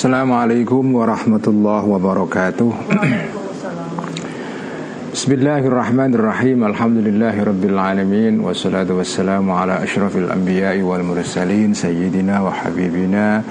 [0.00, 2.72] Assalamualaikum warahmatullahi wabarakatuh
[5.12, 13.44] Bismillahirrahmanirrahim Alhamdulillahi rabbil alamin Wassalatu wassalamu ala ashrafil anbiya'i wal mursalin Sayyidina wa habibina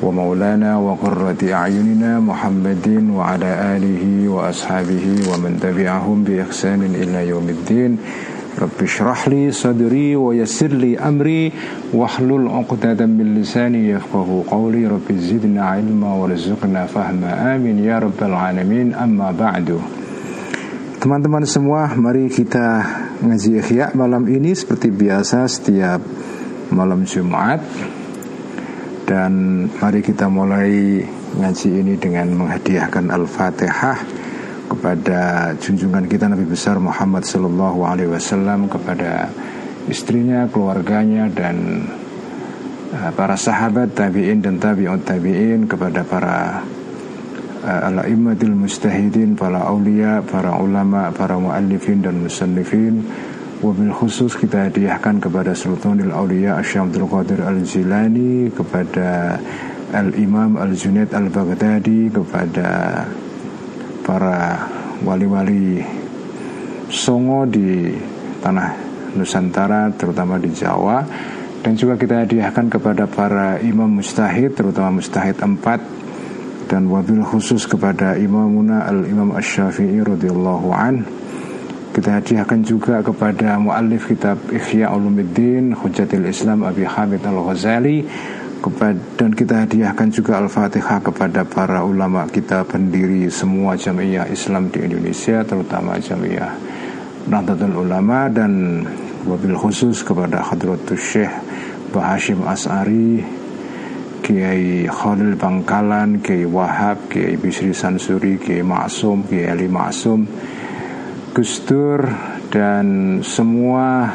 [0.00, 6.40] Wa maulana wa qurrati a'yunina Muhammadin wa ala alihi wa ashabihi Wa man tabi'ahum bi
[6.48, 8.00] ihsanin ila yaumiddin
[8.58, 9.46] Rabbi syrah li
[10.18, 10.34] wa
[10.98, 11.46] amri
[11.94, 13.94] Wahlul uqdatan min lisani
[16.34, 19.30] zidna fahma amin Ya Rabbal alamin amma
[20.98, 22.82] Teman-teman semua mari kita
[23.22, 26.02] ngaji ikhya malam ini seperti biasa setiap
[26.74, 27.62] malam Jumat.
[29.06, 31.06] Dan mari kita mulai
[31.38, 34.27] ngaji ini dengan menghadiahkan Al-Fatihah
[34.68, 39.32] kepada junjungan kita Nabi besar Muhammad Sallallahu Alaihi Wasallam kepada
[39.88, 41.88] istrinya, keluarganya dan
[42.92, 46.60] uh, para sahabat tabiin dan tabiut tabiin kepada para
[47.64, 53.02] uh, al-immatil mustahidin, para aulia, para ulama, para muallifin dan musannifin.
[53.58, 59.34] Wabil khusus kita hadiahkan kepada Sultanul Aulia Asyamdul Qadir Al-Jilani Kepada
[59.90, 63.02] Al-Imam Al-Junaid Al-Baghdadi Kepada
[64.08, 64.64] para
[65.04, 65.84] wali-wali
[66.88, 67.92] Songo di
[68.40, 68.72] tanah
[69.12, 71.04] Nusantara terutama di Jawa.
[71.60, 75.84] Dan juga kita hadiahkan kepada para imam mustahid terutama mustahid empat
[76.72, 81.04] dan wabil khusus kepada imamuna al-imam asy-syafi'i radhiyallahu an.
[81.92, 88.06] Kita hadiahkan juga kepada muallif kitab Ihya Ulumuddin Hujatil Islam Abi Hamid Al-Ghazali
[89.14, 95.46] dan kita hadiahkan juga Al-Fatihah kepada para ulama kita pendiri semua jamiah Islam di Indonesia
[95.46, 96.58] terutama jamiah
[97.28, 98.82] Nahdlatul Ulama dan
[99.28, 101.30] wabil khusus kepada Hadratus Syekh
[101.94, 103.22] Bahashim As'ari
[104.24, 110.26] Kiai Khalil Bangkalan Kiai Wahab Kiai Bisri Sansuri Kiai Maksum Kiai Ali Maksum
[111.30, 112.02] Gustur
[112.50, 114.08] dan semua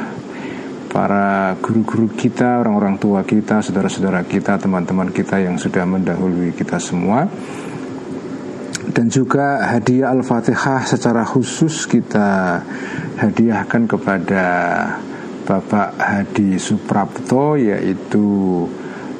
[0.93, 7.25] para guru-guru kita, orang-orang tua kita, saudara-saudara kita, teman-teman kita yang sudah mendahului kita semua.
[8.93, 12.61] Dan juga hadiah Al-Fatihah secara khusus kita
[13.17, 14.45] hadiahkan kepada
[15.49, 18.61] Bapak Hadi Suprapto yaitu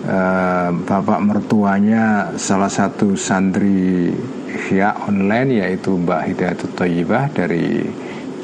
[0.06, 4.14] uh, Bapak mertuanya salah satu santri
[4.70, 7.82] Hya online yaitu Mbak Hidayatul Thayyibah dari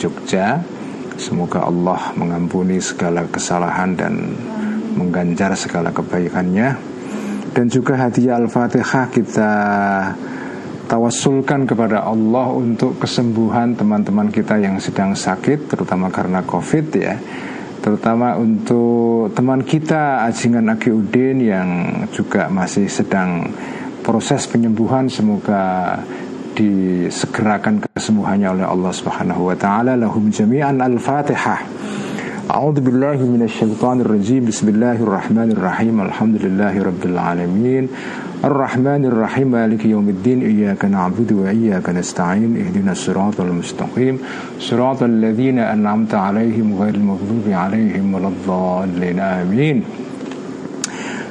[0.01, 0.78] Jogja
[1.19, 4.39] Semoga Allah mengampuni segala kesalahan dan
[4.95, 6.79] mengganjar segala kebaikannya.
[7.51, 9.51] Dan juga hadiah Al-Fatihah kita
[10.87, 17.19] tawasulkan kepada Allah untuk kesembuhan teman-teman kita yang sedang sakit Terutama karena Covid ya.
[17.79, 21.69] Terutama untuk teman kita Ajingan Agiudin yang
[22.11, 23.47] juga masih sedang
[24.03, 25.07] proses penyembuhan.
[25.07, 25.95] Semoga
[26.59, 29.95] disegerakan kesembuhannya oleh Allah Subhanahu wa taala.
[29.95, 31.63] Lahum jami'an al-Fatihah.
[32.51, 36.03] A'udzu billahi minasyaitonir rajim Bismillahirrahmanirrahim.
[36.03, 37.85] Alhamdulillahi rabbil alamin.
[38.43, 42.59] Ar-Rahmanir Rahim Maliki yaumiddin Iyyaka na'budu wa iyyaka nasta'in.
[42.59, 44.19] Ihdinas siratal mustaqim.
[44.59, 49.19] Siratal ladzina an'amta 'alaihim ghairil maghdubi 'alaihim waladdallin.
[49.19, 50.08] Amin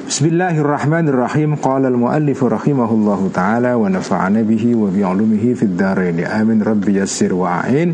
[0.09, 1.61] Bismillahirrahmanirrahim.
[1.61, 6.25] Qala al-muallif rahimahullahu ta'ala Wa nafa'ana bihi wa bi'ulumihi Fid daraini.
[6.25, 6.65] Amin.
[6.65, 7.93] Rabbi yassir wa'ain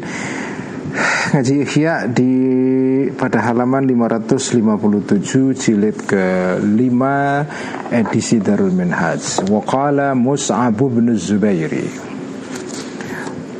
[1.34, 2.30] Ngaji Ihya di
[3.18, 9.50] pada halaman 557 jilid ke 5 edisi Darul Minhaj.
[9.50, 12.13] Wa qala Mus'ab bin Zubairi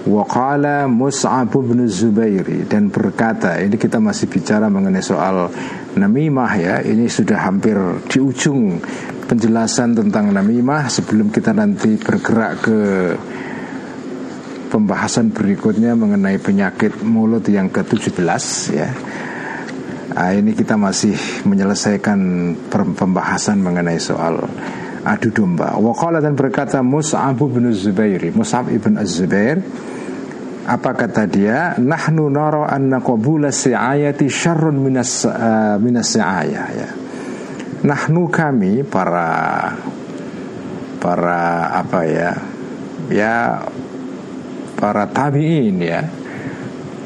[0.05, 2.69] Waqala Mus'ab bin Zubairi.
[2.69, 5.49] Dan berkata Ini kita masih bicara mengenai soal
[5.97, 6.77] Namimah ya.
[6.85, 7.77] Ini sudah hampir
[8.09, 8.77] di ujung
[9.25, 10.93] Penjelasan tentang Namimah.
[10.93, 12.79] Sebelum kita nanti bergerak ke
[14.69, 18.45] Pembahasan berikutnya Mengenai penyakit mulut yang ke-17
[18.77, 18.93] ya.
[20.13, 21.17] Nah, Ini kita masih
[21.49, 22.21] menyelesaikan
[22.69, 24.45] Pembahasan mengenai soal
[25.05, 25.77] adu domba.
[25.77, 29.61] Waqala dan berkata Mus'ab bin Zubairi, Mus'ab ibn Az-Zubair
[30.65, 31.77] apa kata dia?
[31.77, 36.89] Nahnu nara anna qabula si'ayati syarrun minas uh, minas si'ayah ya.
[37.85, 39.29] Nahnu kami para
[40.97, 42.33] para apa ya?
[43.13, 43.61] Ya
[44.81, 46.01] para tabi'in ya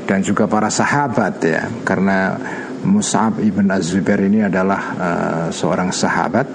[0.07, 2.39] dan juga para sahabat ya karena
[2.87, 6.47] Mus'ab ibn Az-Zubair ini adalah uh, seorang sahabat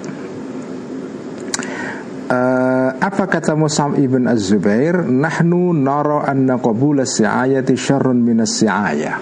[2.34, 9.22] uh, apa kata Mus'ab ibn Az-Zubair nahnu nara anna qabula si'ayati syarrun minas si'ayah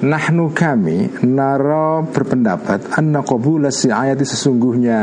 [0.00, 4.98] nahnu kami nara berpendapat anna qabula si'ayati sesungguhnya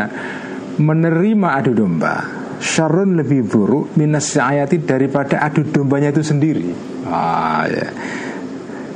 [0.82, 6.70] menerima adu domba syarun lebih buruk minas ayati daripada adu dombanya itu sendiri.
[7.08, 7.88] Ah, ya.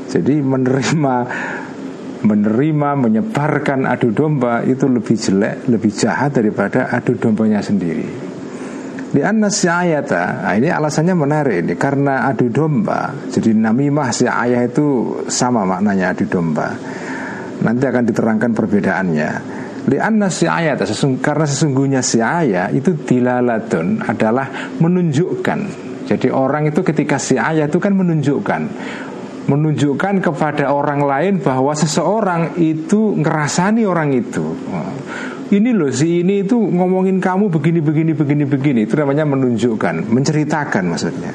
[0.10, 1.16] Jadi menerima
[2.19, 8.29] menerima menyebarkan adu domba itu lebih jelek, lebih jahat daripada adu dombanya sendiri.
[9.10, 13.10] Di anas ayata, nah ini alasannya menarik ini karena adu domba.
[13.34, 16.70] Jadi namimah si ayah itu sama maknanya adu domba.
[17.66, 19.30] Nanti akan diterangkan perbedaannya.
[19.90, 20.86] Di anas si ayat
[21.26, 25.90] karena sesungguhnya si ayah itu dilalatun adalah menunjukkan.
[26.06, 28.62] Jadi orang itu ketika si ayah itu kan menunjukkan
[29.50, 34.46] menunjukkan kepada orang lain bahwa seseorang itu ngerasani orang itu.
[35.50, 40.84] Ini loh si ini itu ngomongin kamu begini begini begini begini itu namanya menunjukkan, menceritakan
[40.94, 41.34] maksudnya.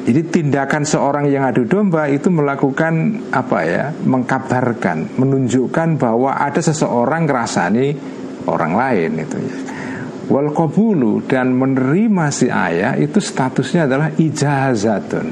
[0.00, 7.28] Jadi tindakan seorang yang adu domba itu melakukan apa ya, mengkabarkan, menunjukkan bahwa ada seseorang
[7.28, 7.86] ngerasani
[8.48, 9.56] orang lain itu ya.
[10.32, 10.54] Wal
[11.26, 15.26] dan menerima si ayah itu statusnya adalah ijazatun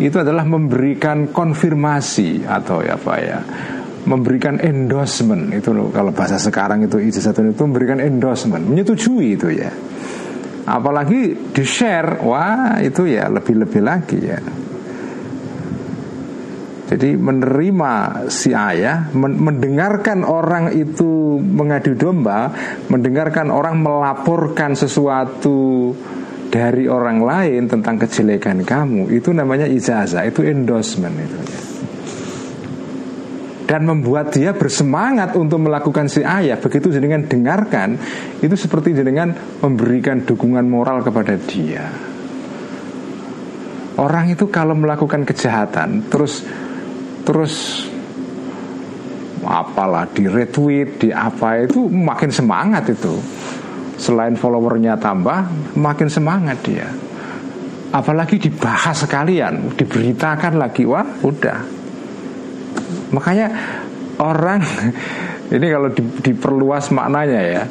[0.00, 3.38] itu adalah memberikan konfirmasi atau ya apa ya
[4.08, 5.52] memberikan endorsement.
[5.52, 9.68] Itu loh kalau bahasa sekarang itu ijazah itu memberikan endorsement menyetujui itu ya.
[10.64, 14.40] Apalagi di share wah itu ya lebih-lebih lagi ya.
[16.90, 17.92] Jadi menerima
[18.26, 22.50] si ayah mendengarkan orang itu mengadu domba
[22.90, 25.94] mendengarkan orang melaporkan sesuatu
[26.50, 31.38] dari orang lain tentang kejelekan kamu itu namanya ijazah itu endorsement itu.
[33.70, 36.58] Dan membuat dia bersemangat untuk melakukan si ayah.
[36.58, 37.94] Begitu jenengan dengarkan
[38.42, 39.30] itu seperti jenengan
[39.62, 41.86] memberikan dukungan moral kepada dia.
[43.94, 46.42] Orang itu kalau melakukan kejahatan terus
[47.22, 47.86] terus
[49.46, 53.14] apalah di retweet di apa itu makin semangat itu
[54.00, 55.44] Selain followernya tambah
[55.76, 56.88] Makin semangat dia.
[57.92, 61.58] Apalagi dibahas sekalian Diberitakan lagi Wah udah.
[63.12, 63.46] Makanya
[64.16, 64.64] orang
[65.54, 67.62] Ini kalau di, diperluas maknanya ya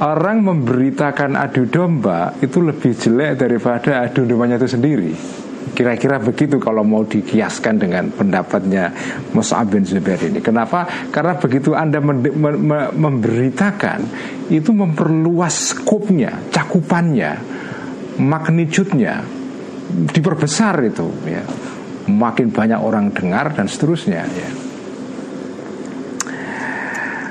[0.00, 5.39] Orang memberitakan adu domba Itu lebih jelek daripada adu dombanya itu sendiri
[5.70, 8.90] Kira-kira begitu kalau mau dikiaskan dengan pendapatnya
[9.32, 10.42] Mus'ab bin Zubair ini.
[10.42, 11.08] Kenapa?
[11.08, 12.02] Karena begitu Anda
[12.94, 14.00] memberitakan
[14.50, 17.38] Itu memperluas skopnya, cakupannya
[18.20, 19.22] Magnitudenya
[19.90, 21.42] Diperbesar itu ya.
[22.10, 24.69] Makin banyak orang dengar dan seterusnya ya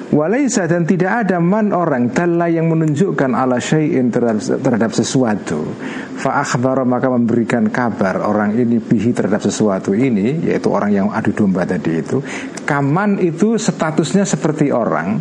[0.09, 5.69] Walaisa dan tidak ada man orang Dalla yang menunjukkan ala syai'in terhadap, terhadap sesuatu.
[6.17, 6.41] Fa
[6.83, 12.03] maka memberikan kabar orang ini bihi terhadap sesuatu ini Yaitu orang yang adu domba tadi
[12.03, 12.19] itu
[12.67, 15.15] Kaman itu statusnya seperti orang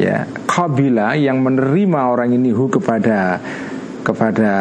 [0.00, 3.36] ya Kabila yang menerima orang ini hu kepada
[4.00, 4.52] kepada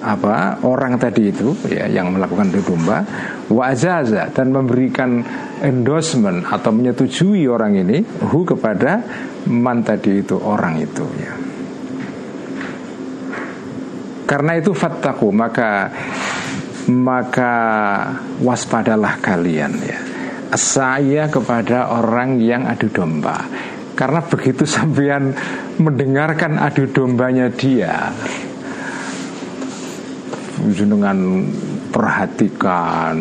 [0.00, 3.04] apa orang tadi itu ya yang melakukan domba
[3.50, 5.20] wajaza dan memberikan
[5.60, 8.00] endorsement atau menyetujui orang ini
[8.32, 9.04] hu kepada
[9.50, 11.34] man tadi itu orang itu ya.
[14.24, 15.90] Karena itu fattaku maka
[16.86, 17.54] maka
[18.40, 20.00] waspadalah kalian ya.
[20.54, 23.42] Saya kepada orang yang adu domba.
[23.94, 25.34] Karena begitu sampean
[25.76, 28.10] mendengarkan adu dombanya dia
[30.68, 31.44] dengan
[31.90, 33.16] perhatikan.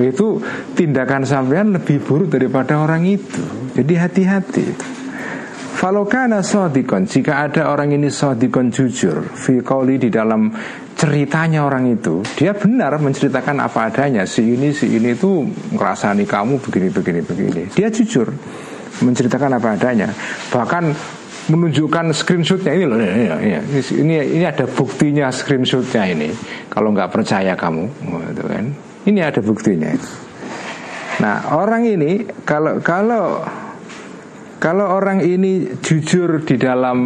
[0.00, 0.40] Itu
[0.72, 3.42] tindakan sampean lebih buruk daripada orang itu.
[3.76, 4.66] Jadi hati-hati.
[5.76, 10.48] Falokana sodikon Jika ada orang ini sodikon jujur Fikoli di dalam
[10.96, 14.24] ceritanya orang itu Dia benar menceritakan apa adanya.
[14.24, 15.44] Si ini, si ini itu
[15.76, 17.62] ngerasani kamu begini, begini, begini.
[17.76, 18.32] Dia jujur
[19.04, 20.08] menceritakan apa adanya.
[20.48, 20.84] Bahkan
[21.46, 22.72] menunjukkan screenshotnya.
[22.74, 26.28] Ini loh ini, ini, ini, ini ada buktinya screenshotnya ini
[26.70, 27.86] kalau nggak percaya kamu
[28.34, 28.64] gitu kan.
[29.06, 29.94] Ini ada buktinya.
[31.22, 33.46] Nah orang ini kalau kalau
[34.58, 36.98] kalau orang ini jujur di dalam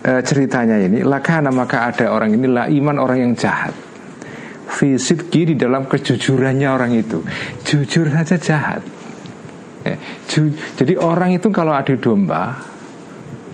[0.00, 3.76] e, ceritanya ini lakana maka ada orang ini lah iman orang yang jahat.
[4.70, 7.20] Fisidki di dalam kejujurannya orang itu.
[7.66, 8.82] Jujur saja jahat.
[9.80, 9.96] Ya,
[10.76, 12.69] jadi orang itu kalau adu domba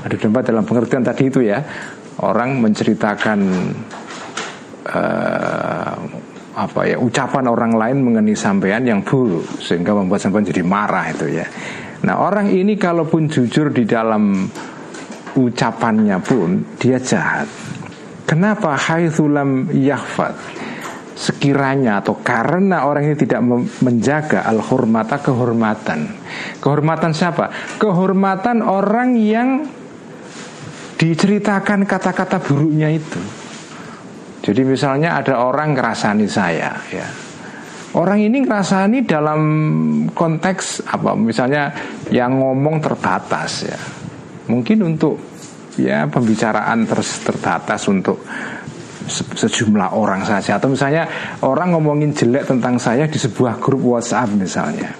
[0.06, 1.58] Adu domba dalam pengertian tadi itu ya
[2.16, 3.38] Orang menceritakan
[4.88, 5.96] uh,
[6.56, 11.28] apa ya ucapan orang lain mengenai sampean yang buruk sehingga membuat sampean jadi marah itu
[11.28, 11.44] ya.
[12.08, 14.48] Nah orang ini kalaupun jujur di dalam
[15.36, 17.44] ucapannya pun dia jahat.
[18.24, 20.34] Kenapa haitsulam yahfad?
[21.16, 23.40] Sekiranya atau karena orang ini tidak
[23.84, 26.12] menjaga al-hurmata kehormatan.
[26.60, 27.52] Kehormatan siapa?
[27.76, 29.64] Kehormatan orang yang
[30.96, 33.20] diceritakan kata-kata buruknya itu.
[34.46, 37.06] Jadi misalnya ada orang ngerasani saya ya.
[37.96, 39.40] Orang ini ngerasani dalam
[40.12, 41.16] konteks apa?
[41.16, 41.72] Misalnya
[42.12, 43.80] yang ngomong terbatas ya.
[44.46, 45.16] Mungkin untuk
[45.80, 48.24] ya pembicaraan terus terbatas untuk
[49.06, 51.06] sejumlah orang saja atau misalnya
[51.46, 54.90] orang ngomongin jelek tentang saya di sebuah grup WhatsApp misalnya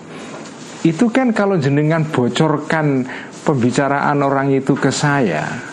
[0.86, 3.02] itu kan kalau jenengan bocorkan
[3.42, 5.65] pembicaraan orang itu ke saya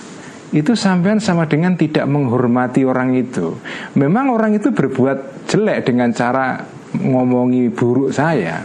[0.53, 3.57] itu sampean sama dengan tidak menghormati orang itu.
[3.97, 6.61] Memang orang itu berbuat jelek dengan cara
[6.93, 8.61] ngomongi buruk saya.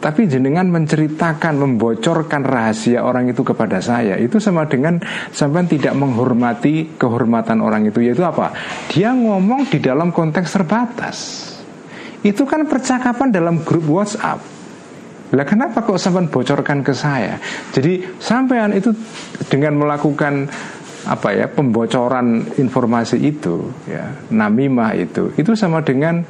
[0.00, 4.96] Tapi jenengan menceritakan, membocorkan rahasia orang itu kepada saya Itu sama dengan
[5.28, 8.48] sampai tidak menghormati kehormatan orang itu Yaitu apa?
[8.88, 11.16] Dia ngomong di dalam konteks terbatas
[12.24, 14.40] Itu kan percakapan dalam grup WhatsApp
[15.30, 17.38] lah kenapa kok sampai bocorkan ke saya?
[17.70, 18.90] Jadi sampean itu
[19.46, 20.50] dengan melakukan
[21.08, 26.20] apa ya pembocoran informasi itu ya namimah itu itu sama dengan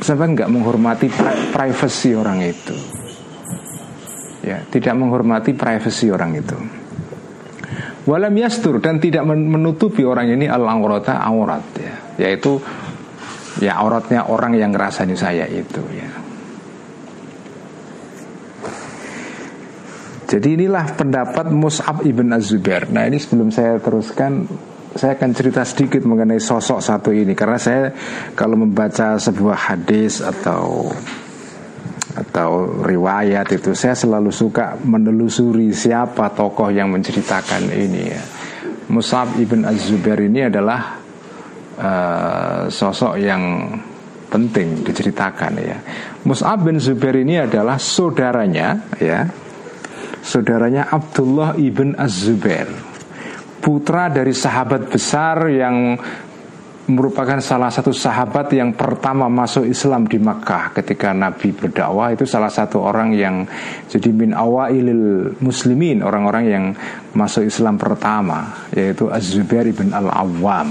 [0.00, 1.06] sampai nggak menghormati
[1.52, 2.76] privasi orang itu.
[4.40, 6.56] Ya tidak menghormati privasi orang itu.
[8.08, 11.94] Walam yastur dan tidak menutupi orang ini al aurat ya.
[12.16, 12.56] Yaitu
[13.60, 16.19] ya auratnya orang yang ngerasani saya itu ya
[20.30, 24.46] Jadi inilah pendapat Mus'ab ibn Az-Zubair Nah ini sebelum saya teruskan
[24.94, 27.90] Saya akan cerita sedikit mengenai sosok satu ini Karena saya
[28.38, 30.86] kalau membaca sebuah hadis atau
[32.10, 38.22] atau riwayat itu saya selalu suka menelusuri siapa tokoh yang menceritakan ini ya.
[38.90, 40.98] Mus'ab ibn Az-Zubair ini adalah
[41.78, 43.72] uh, sosok yang
[44.26, 45.78] penting diceritakan ya.
[46.26, 49.26] Mus'ab bin Zubair ini adalah saudaranya ya
[50.20, 52.90] saudaranya Abdullah ibn Az-Zubair
[53.60, 56.00] putra dari sahabat besar yang
[56.90, 62.10] merupakan salah satu sahabat yang pertama masuk Islam di Makkah ketika Nabi berdakwah.
[62.10, 63.46] Itu salah satu orang yang
[63.86, 66.64] jadi min awailil muslimin orang-orang yang
[67.14, 70.68] masuk Islam pertama yaitu Az-Zubair ibn Al-Awwam.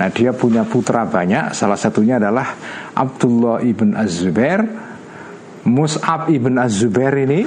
[0.00, 1.54] Nah dia punya putra banyak.
[1.54, 2.56] Salah satunya adalah
[2.96, 4.66] Abdullah ibn Az-Zubair.
[5.60, 7.44] Mus'ab ibn Az-Zubair ini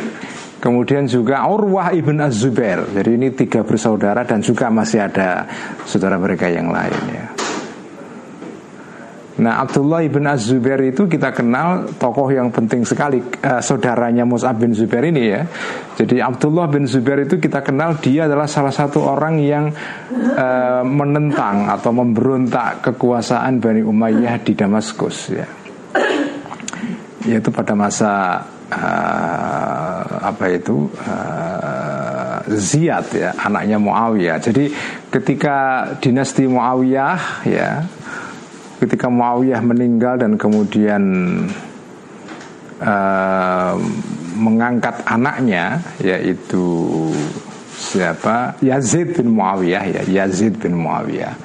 [0.63, 2.87] Kemudian juga Urwah ibn Az-Zubair.
[2.95, 5.43] Jadi ini tiga bersaudara dan juga masih ada
[5.83, 7.27] saudara mereka yang lain ya.
[9.43, 14.71] Nah Abdullah ibn Az-Zubair itu kita kenal tokoh yang penting sekali uh, Saudaranya Mus'ab bin
[14.71, 15.43] Zubair ini ya.
[15.99, 19.67] Jadi Abdullah bin Zubair itu kita kenal Dia adalah salah satu orang yang
[20.37, 25.43] uh, menentang atau memberontak kekuasaan Bani Umayyah di Damaskus ya.
[27.27, 28.39] Yaitu pada masa
[28.73, 34.37] uh, apa itu uh, Ziyad ya anaknya Muawiyah.
[34.41, 34.73] Jadi
[35.13, 37.85] ketika dinasti Muawiyah ya
[38.83, 41.03] ketika Muawiyah meninggal dan kemudian
[42.83, 43.73] uh,
[44.35, 46.65] mengangkat anaknya yaitu
[47.77, 51.35] siapa Yazid bin Muawiyah ya Yazid bin Muawiyah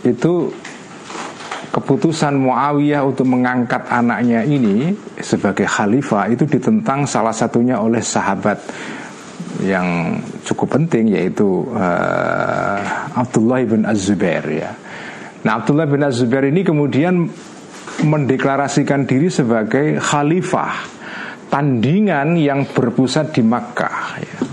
[0.00, 0.48] itu
[1.70, 4.90] keputusan Muawiyah untuk mengangkat anaknya ini
[5.22, 8.58] sebagai khalifah itu ditentang salah satunya oleh sahabat
[9.62, 12.80] yang cukup penting yaitu uh,
[13.14, 14.70] Abdullah bin Az-Zubair ya.
[15.46, 17.30] Nah Abdullah bin Az-Zubair ini kemudian
[18.02, 20.74] mendeklarasikan diri sebagai khalifah
[21.52, 24.49] tandingan yang berpusat di Makkah ya.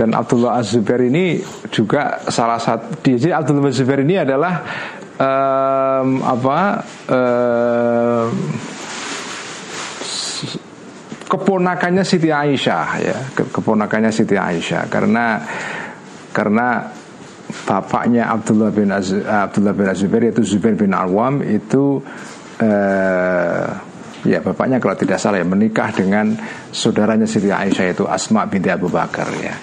[0.00, 4.64] Dan Abdullah Az-Zubair ini juga salah satu jadi Abdullah Az-Zubair ini adalah
[5.20, 6.58] um, apa
[7.12, 8.28] um,
[11.28, 13.18] keponakannya Siti Aisyah ya.
[13.36, 14.88] Keponakannya Siti Aisyah.
[14.88, 15.44] Karena
[16.32, 16.88] karena
[17.68, 22.00] bapaknya Abdullah bin Az, Abdullah bin Az-Zubair yaitu Zubair bin Awam itu
[22.64, 23.89] uh,
[24.26, 26.36] ya bapaknya kalau tidak salah ya menikah dengan
[26.70, 29.54] saudaranya Siti Aisyah yaitu Asma binti Abu Bakar ya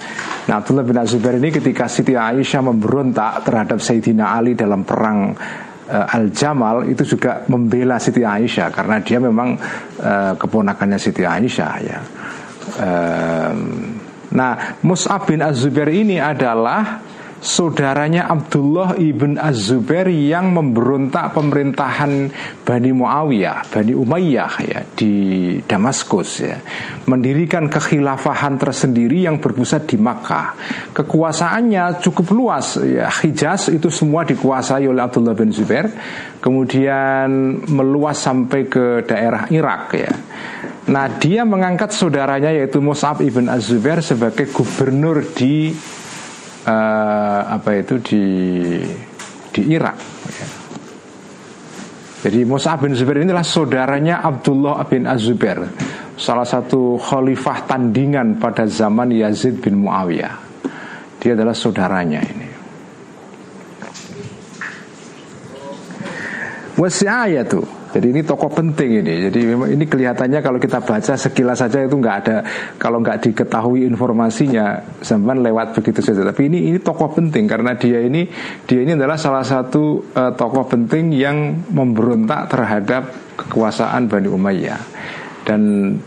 [0.47, 6.07] Nah Abdullah bin Zubair ini ketika Siti Aisyah memberontak terhadap Sayyidina Ali dalam perang uh,
[6.07, 9.59] Al-Jamal itu juga membela Siti Aisyah karena dia memang
[9.99, 11.99] uh, keponakannya Siti Aisyah ya.
[12.79, 13.55] Uh,
[14.31, 17.03] nah Mus'ab bin Az-Zubair ini adalah
[17.39, 22.31] saudaranya Abdullah ibn Az-Zubair yang memberontak pemerintahan
[22.65, 25.13] Bani Muawiyah, Bani Umayyah ya di
[25.63, 26.57] Damaskus ya.
[27.07, 30.57] Mendirikan kekhilafahan tersendiri yang berpusat di Makkah.
[30.91, 33.07] Kekuasaannya cukup luas ya.
[33.09, 35.87] Hijaz itu semua dikuasai oleh Abdullah bin Zubair.
[36.41, 40.11] Kemudian meluas sampai ke daerah Irak ya.
[40.87, 45.75] Nah dia mengangkat saudaranya yaitu Mus'ab ibn Az-Zubair sebagai gubernur di
[46.67, 48.23] uh, apa itu di
[49.55, 49.97] di Irak.
[52.17, 55.63] Jadi Mus'ab bin Zubair inilah saudaranya Abdullah bin Az-Zubair
[56.17, 60.33] Salah satu khalifah tandingan pada zaman Yazid bin Muawiyah.
[61.21, 62.49] Dia adalah saudaranya ini.
[66.77, 69.31] Wasi'ayatu jadi ini tokoh penting ini.
[69.31, 72.37] Jadi memang ini kelihatannya kalau kita baca sekilas saja itu nggak ada
[72.75, 76.27] kalau nggak diketahui informasinya zaman lewat begitu saja.
[76.27, 78.27] Tapi ini ini tokoh penting karena dia ini
[78.67, 83.03] dia ini adalah salah satu uh, tokoh penting yang memberontak terhadap
[83.39, 84.81] kekuasaan Bani Umayyah
[85.47, 85.61] dan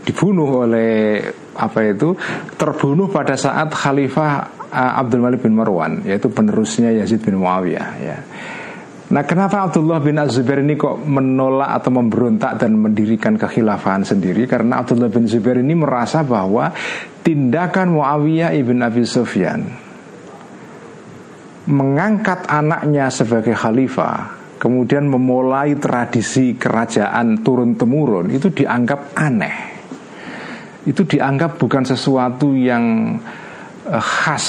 [0.05, 1.17] dibunuh oleh
[1.57, 2.13] apa itu
[2.61, 4.31] terbunuh pada saat Khalifah
[4.69, 8.17] uh, Abdul Malik bin Marwan yaitu penerusnya Yazid bin Muawiyah ya.
[9.11, 14.47] Nah kenapa Abdullah bin Az-Zubair ini kok menolak atau memberontak dan mendirikan kekhilafahan sendiri?
[14.47, 16.71] Karena Abdullah bin Zubair ini merasa bahwa
[17.19, 19.67] tindakan Muawiyah ibn Abi Sufyan
[21.67, 29.57] Mengangkat anaknya sebagai khalifah Kemudian memulai tradisi kerajaan turun-temurun Itu dianggap aneh.
[30.87, 33.17] Itu dianggap bukan sesuatu yang
[33.91, 34.47] uh, khas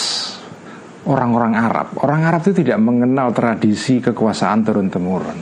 [1.06, 1.88] orang-orang Arab.
[1.98, 5.38] Orang Arab itu tidak mengenal tradisi kekuasaan turun-temurun.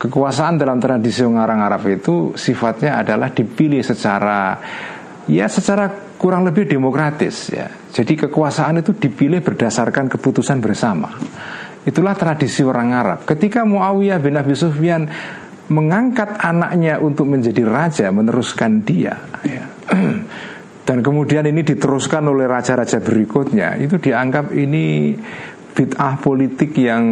[0.00, 4.56] Kekuasaan dalam tradisi orang Arab itu sifatnya adalah dipilih secara
[5.28, 7.68] ya secara kurang lebih demokratis ya.
[7.68, 11.20] Jadi kekuasaan itu dipilih berdasarkan keputusan bersama.
[11.84, 13.18] Itulah tradisi orang Arab.
[13.24, 15.08] Ketika Muawiyah bin Abi Sufyan
[15.72, 19.64] mengangkat anaknya untuk menjadi raja, meneruskan dia, ya.
[20.84, 23.76] dan kemudian ini diteruskan oleh raja-raja berikutnya.
[23.78, 25.14] Itu dianggap ini
[25.76, 27.04] bid'ah politik yang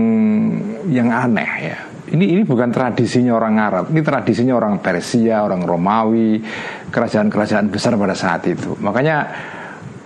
[0.89, 1.79] yang aneh ya.
[2.09, 3.85] Ini ini bukan tradisinya orang Arab.
[3.93, 6.41] Ini tradisinya orang Persia orang Romawi
[6.89, 8.73] kerajaan-kerajaan besar pada saat itu.
[8.81, 9.29] Makanya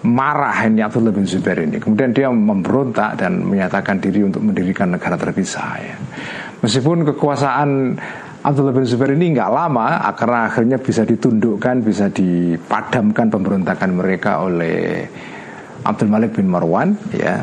[0.03, 1.79] marah ini Abdullah bin Zubair ini.
[1.79, 5.97] Kemudian dia memberontak dan menyatakan diri untuk mendirikan negara terpisah ya.
[6.59, 7.99] Meskipun kekuasaan
[8.43, 15.07] Abdullah bin Zubair ini nggak lama karena akhirnya bisa ditundukkan, bisa dipadamkan pemberontakan mereka oleh
[15.87, 17.39] Abdul Malik bin Marwan ya.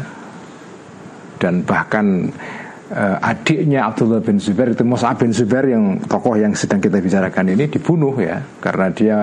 [1.40, 2.28] Dan bahkan
[2.92, 7.56] uh, adiknya Abdullah bin Zubair itu Mus'ab bin Zubair yang tokoh yang sedang kita bicarakan
[7.56, 9.18] ini dibunuh ya karena dia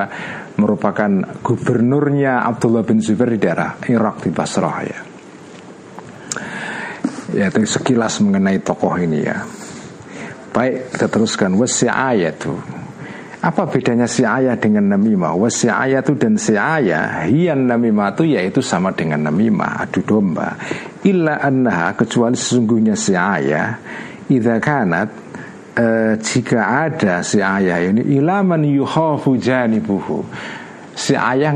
[0.57, 1.11] merupakan
[1.45, 5.01] gubernurnya Abdullah bin Zubair di daerah Irak di Basrah ya.
[7.37, 9.45] Ya, itu sekilas mengenai tokoh ini ya.
[10.57, 12.57] Baik, kita teruskan wasi'ayatu.
[13.45, 15.37] Apa bedanya si ayah dengan namimah?
[15.37, 20.57] Wasi'ayatu dan si ayah hian namimah itu yaitu sama dengan namimah, adu domba.
[21.05, 23.77] Illa annaha kecuali sesungguhnya si ayah
[24.64, 25.12] kanat
[25.77, 25.87] e,
[26.25, 30.25] jika ada si ayah ini ilaman yuhafu janibuhu.
[30.97, 31.53] Si ayah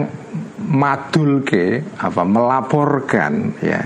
[0.61, 3.81] madulke apa melaporkan ya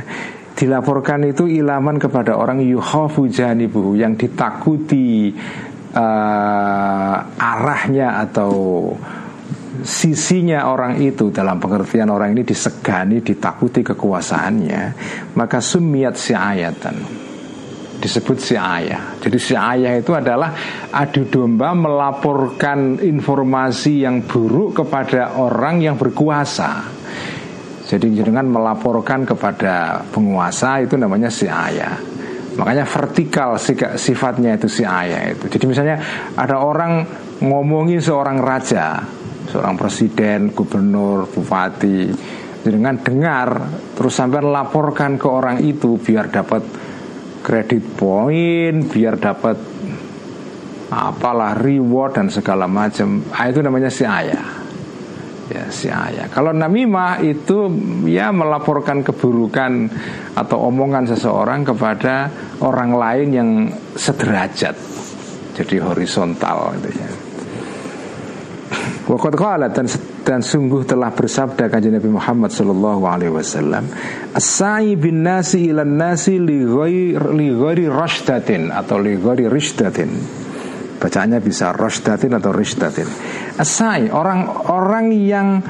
[0.65, 5.29] dilaporkan itu ilaman kepada orang yuhafu janibuhu yang ditakuti
[5.93, 8.53] uh, arahnya atau
[9.85, 11.29] sisinya orang itu.
[11.29, 14.83] Dalam pengertian orang ini disegani ditakuti kekuasaannya
[15.37, 17.25] maka sumiat si ayatan
[17.95, 20.53] disebut si ayah jadi si ayah itu adalah
[20.93, 26.94] adu domba melaporkan informasi yang buruk kepada orang yang berkuasa
[27.85, 32.01] jadi dengan melaporkan kepada penguasa itu namanya si ayah.
[32.57, 33.61] Makanya vertikal
[33.99, 35.53] sifatnya itu si ayah itu.
[35.53, 36.01] Jadi misalnya
[36.33, 37.05] ada orang
[37.45, 39.05] ngomongin seorang raja,
[39.51, 42.09] seorang presiden, gubernur, bupati,
[42.65, 46.63] dengan dengar terus sampai laporkan ke orang itu biar dapat
[47.45, 49.61] kredit poin, biar dapat
[50.89, 53.29] apalah reward dan segala macam.
[53.35, 54.64] Ah, itu namanya si ayah
[55.51, 56.29] ya si ayah.
[56.33, 57.69] Kalau namimah itu
[58.09, 59.91] ya melaporkan keburukan
[60.37, 62.31] atau omongan seseorang kepada
[62.65, 63.51] orang lain yang
[63.95, 64.77] sederajat.
[65.55, 67.11] Jadi horizontal itu ya.
[69.05, 69.37] Waqad
[69.77, 69.87] dan
[70.25, 73.85] dan sungguh telah bersabda kanjeng Nabi Muhammad sallallahu alaihi wasallam
[74.33, 76.65] as-sa'i bin nasi ilan nasi li
[77.53, 80.09] ghairi rashdatin atau li ghairi rishdatin
[81.05, 83.05] Bacaannya bisa rosdatin atau rishdatin.
[83.61, 85.61] Asai orang-orang yang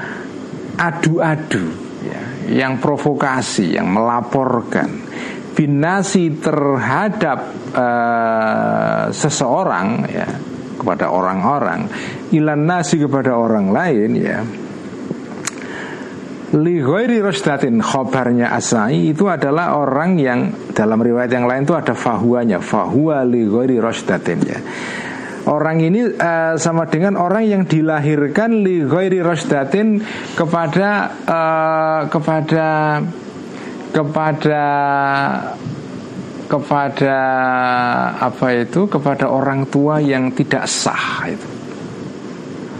[0.79, 1.67] adu-adu
[2.07, 5.03] ya, Yang provokasi, yang melaporkan.
[5.51, 10.27] Binasi terhadap uh, seseorang ya
[10.79, 11.91] Kepada orang-orang.
[12.31, 14.39] Ilan nasi kepada orang lain ya.
[16.55, 21.91] Li ghairi rosdatin khobarnya asai itu adalah orang yang dalam riwayat yang lain itu ada
[21.91, 22.63] fahuanya.
[22.63, 24.59] Fahuwa li ghairi rosdatin ya
[25.45, 30.01] Orang ini uh, sama dengan orang yang dilahirkan li ghairi rasdatin
[30.33, 32.97] kepada uh, kepada
[33.93, 34.65] kepada
[36.49, 37.17] kepada
[38.17, 38.89] apa itu?
[38.89, 41.49] Kepada orang tua yang tidak sah itu.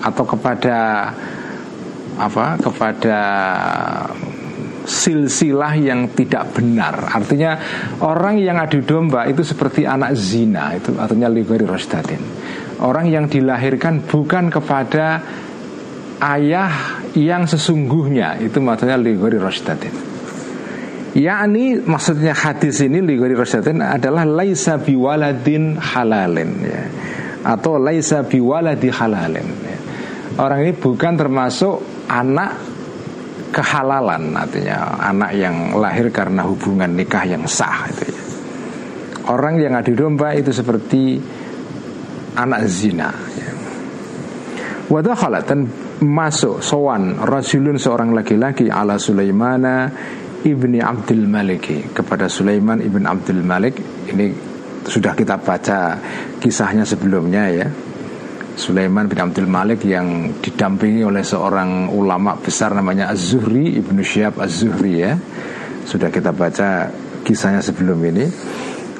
[0.01, 1.13] Atau kepada
[2.17, 2.57] apa?
[2.57, 3.19] Kepada
[4.85, 7.09] silsilah yang tidak benar.
[7.11, 7.57] Artinya
[8.05, 12.21] orang yang adu domba itu seperti anak zina itu artinya ligori rosdatin.
[12.85, 15.19] Orang yang dilahirkan bukan kepada
[16.21, 19.93] ayah yang sesungguhnya itu maksudnya ligori rosdatin.
[21.15, 26.83] Yakni maksudnya hadis ini ligori rosdatin adalah laisa biwaladin halalin ya.
[27.45, 29.77] Atau laisa biwaladi halalin ya.
[30.35, 31.79] Orang ini bukan termasuk
[32.11, 32.74] anak
[33.55, 38.23] kehalalan artinya anak yang lahir karena hubungan nikah yang sah itu ya.
[39.31, 41.15] Orang yang adu domba itu seperti
[42.35, 43.51] anak zina ya.
[45.47, 45.59] Dan
[46.03, 49.87] masuk sowan Rasulun seorang laki-laki ala Sulaimana
[50.43, 53.79] ibni Abdul Malik kepada Sulaiman ibn Abdul Malik
[54.11, 54.29] ini
[54.85, 55.97] sudah kita baca
[56.37, 57.67] kisahnya sebelumnya ya
[58.55, 65.03] Sulaiman bin Abdul Malik yang didampingi oleh seorang ulama besar namanya Az-Zuhri Ibnu Syihab Az-Zuhri
[65.03, 65.19] ya.
[65.83, 66.87] Sudah kita baca
[67.27, 68.25] kisahnya sebelum ini.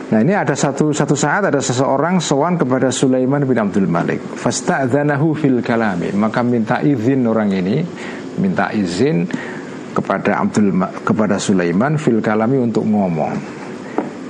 [0.05, 4.21] Nah ini ada satu satu saat ada seseorang sowan kepada Sulaiman bin Abdul Malik.
[4.37, 6.11] Fasta'dzanahu fil kalami.
[6.13, 7.81] Maka minta izin orang ini,
[8.37, 9.23] minta izin
[9.95, 13.33] kepada Abdul kepada Sulaiman fil kalami untuk ngomong.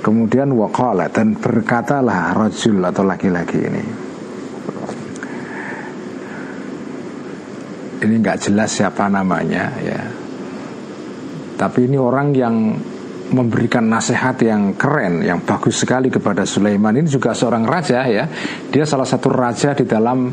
[0.06, 4.05] Kemudian waqala dan berkatalah rajul atau laki-laki ini.
[8.06, 10.00] Ini nggak jelas siapa namanya ya.
[11.56, 12.54] Tapi ini orang yang
[13.26, 16.94] memberikan nasihat yang keren yang bagus sekali kepada Sulaiman.
[16.94, 18.28] Ini juga seorang raja ya.
[18.70, 20.30] Dia salah satu raja di dalam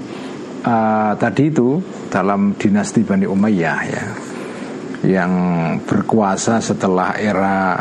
[0.62, 1.82] uh, tadi itu
[2.12, 4.06] dalam dinasti Bani Umayyah ya.
[5.04, 5.32] Yang
[5.90, 7.76] berkuasa setelah era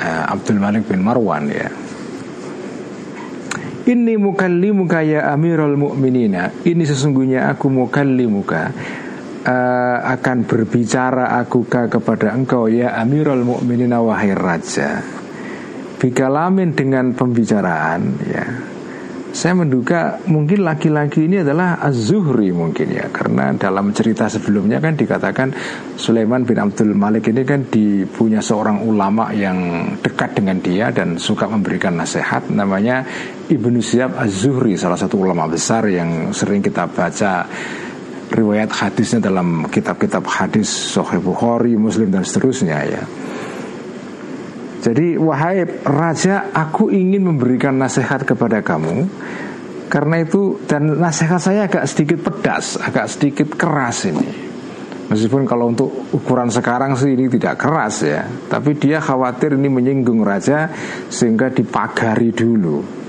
[0.00, 1.68] uh, Abdul Malik bin Marwan ya.
[3.84, 6.64] Ini mukallimuka ya amirul mu'minina.
[6.64, 8.72] Ini sesungguhnya aku mukallimuka
[9.44, 15.04] uh, akan berbicara aku kepada engkau ya Amirul Mukminin wahai raja.
[16.00, 18.74] Bikalamin dengan pembicaraan ya.
[19.34, 25.50] Saya menduga mungkin laki-laki ini adalah Az-Zuhri mungkin ya Karena dalam cerita sebelumnya kan dikatakan
[25.98, 31.50] Sulaiman bin Abdul Malik ini kan dipunya seorang ulama yang dekat dengan dia Dan suka
[31.50, 33.02] memberikan nasihat Namanya
[33.50, 37.42] Ibnu Syihab Az-Zuhri Salah satu ulama besar yang sering kita baca
[38.32, 43.04] riwayat hadisnya dalam kitab-kitab hadis Sahih Bukhari, Muslim dan seterusnya ya.
[44.84, 49.08] Jadi wahai raja, aku ingin memberikan nasihat kepada kamu
[49.88, 54.28] karena itu dan nasihat saya agak sedikit pedas, agak sedikit keras ini.
[55.04, 60.24] Meskipun kalau untuk ukuran sekarang sih ini tidak keras ya, tapi dia khawatir ini menyinggung
[60.24, 60.72] raja
[61.12, 63.03] sehingga dipagari dulu.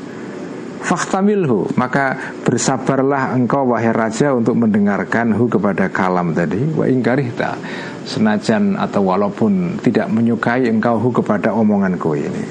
[0.86, 6.62] Faktamilhu Maka bersabarlah engkau wahai raja Untuk mendengarkan hu kepada kalam tadi.
[6.62, 7.58] Wa ingkarihta
[8.06, 12.46] Senajan atau walaupun tidak menyukai engkau hu kepada omonganku ini.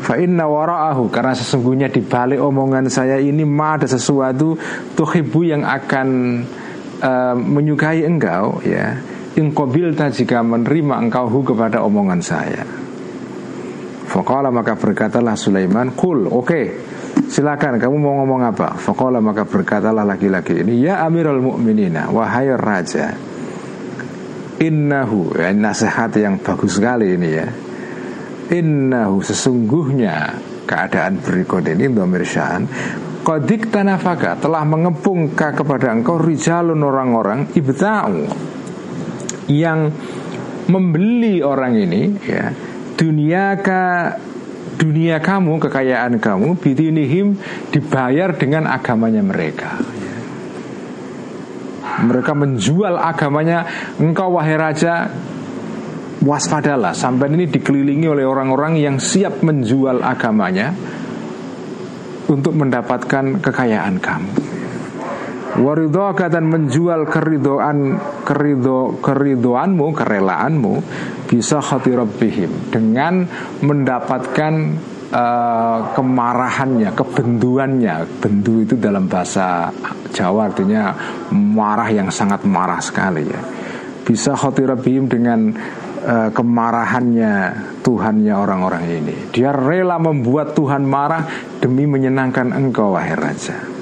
[0.00, 1.12] Fa inna wara'ahu.
[1.12, 4.56] Karena sesungguhnya di balik omongan saya ini Ma ada sesuatu
[4.96, 6.08] Tuhibu yang akan
[7.04, 8.96] uh, Menyukai engkau ya.
[9.36, 12.64] Ingkobilta jika menerima engkau hu kepada omongan saya.
[14.10, 16.42] Fakala maka berkatalah Sulaiman Kul oke.
[16.42, 16.64] okay,
[17.30, 18.74] Silakan kamu mau ngomong apa?
[18.74, 23.14] Fakola maka berkatalah laki-laki ini Ya Amirul Mukminina Wahai Raja
[24.58, 27.46] Innahu ya, Nasihat yang bagus sekali ini ya
[28.50, 32.66] Innahu sesungguhnya Keadaan berikut ini Domir Syahan
[33.22, 38.26] Kodik tanafaka telah mengepung kepada engkau rijalun orang-orang ibta'u
[39.50, 39.90] yang
[40.70, 42.48] membeli orang ini ya
[43.58, 44.16] ka
[44.80, 47.36] dunia kamu, kekayaan kamu, bidinihim
[47.68, 49.76] dibayar dengan agamanya mereka.
[52.00, 53.68] Mereka menjual agamanya,
[54.00, 55.12] engkau wahai raja,
[56.24, 56.96] waspadalah.
[56.96, 60.72] Sampai ini dikelilingi oleh orang-orang yang siap menjual agamanya
[62.32, 64.49] untuk mendapatkan kekayaan kamu.
[65.58, 70.74] Waridhoka dan menjual keridoan kerido keridoanmu kerelaanmu
[71.26, 72.70] bisa khati rabbihim.
[72.70, 73.26] Dengan
[73.58, 74.54] mendapatkan
[75.10, 77.94] uh, kemarahannya kebenduannya.
[78.22, 79.74] Bendu itu dalam bahasa
[80.14, 80.94] Jawa artinya
[81.34, 83.42] marah yang sangat marah sekali ya.
[84.06, 85.50] Bisa khati rabbihim dengan
[86.06, 87.32] uh, kemarahannya
[87.82, 89.16] Tuhannya orang-orang ini.
[89.34, 91.26] Dia rela membuat Tuhan marah
[91.58, 93.79] demi menyenangkan engkau wahai raja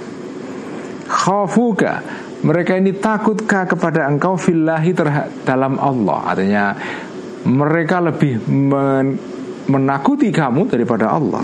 [1.09, 2.05] khafuka.
[2.38, 4.38] Mereka ini takutkah kepada engkau?
[4.38, 4.94] Fillahi
[5.42, 6.18] dalam Allah.
[6.31, 6.64] Artinya
[7.49, 9.18] mereka lebih men
[9.66, 11.42] menakuti kamu daripada Allah.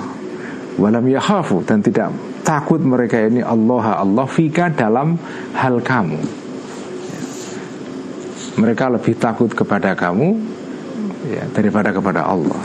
[0.79, 1.67] Walam yakhafu.
[1.67, 2.15] Dan tidak
[2.47, 5.19] takut mereka ini Allah Allah fika dalam
[5.59, 6.21] hal kamu.
[8.55, 10.39] Mereka lebih takut kepada kamu
[11.27, 12.63] ya, daripada kepada Allah.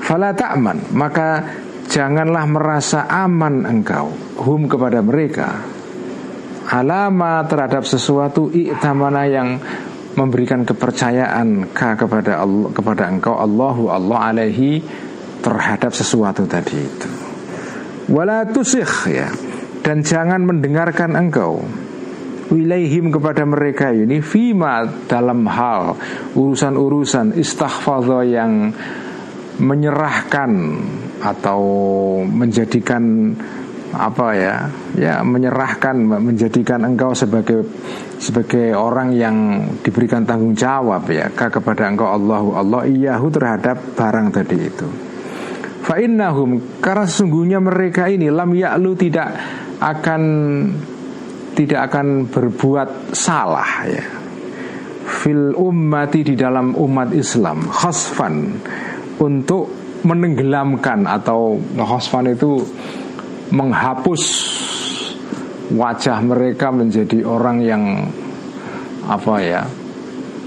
[0.00, 0.96] Fala ta'man.
[0.96, 1.44] Maka
[1.84, 4.08] janganlah merasa aman engkau.
[4.40, 5.75] Hum kepada mereka
[6.66, 9.58] alama terhadap sesuatu iktamana yang
[10.16, 14.80] memberikan kepercayaan ka kepada Allah kepada engkau Allahu Allah alaihi
[15.44, 17.08] terhadap sesuatu tadi itu.
[18.10, 19.28] Wala tusikh ya.
[19.84, 21.62] Dan jangan mendengarkan engkau.
[22.46, 25.98] Wilaihim kepada mereka ini fima dalam hal
[26.38, 28.70] urusan-urusan istaghfadha yang
[29.58, 30.50] menyerahkan
[31.26, 31.60] atau
[32.22, 33.34] menjadikan
[33.94, 34.56] apa ya
[34.98, 37.62] ya menyerahkan menjadikan engkau sebagai
[38.18, 39.36] sebagai orang yang
[39.84, 44.88] diberikan tanggung jawab ya kepada engkau Allahu Allah iyahu terhadap barang tadi itu.
[45.86, 49.28] Fa innahum karena sesungguhnya mereka ini lam ya'lu tidak
[49.78, 50.22] akan
[51.54, 54.04] tidak akan berbuat salah ya.
[55.06, 58.58] Fil ummati di dalam umat Islam khasfan
[59.22, 59.70] untuk
[60.02, 62.66] menenggelamkan atau khasfan itu
[63.50, 64.22] menghapus
[65.74, 67.82] wajah mereka menjadi orang yang
[69.06, 69.62] apa ya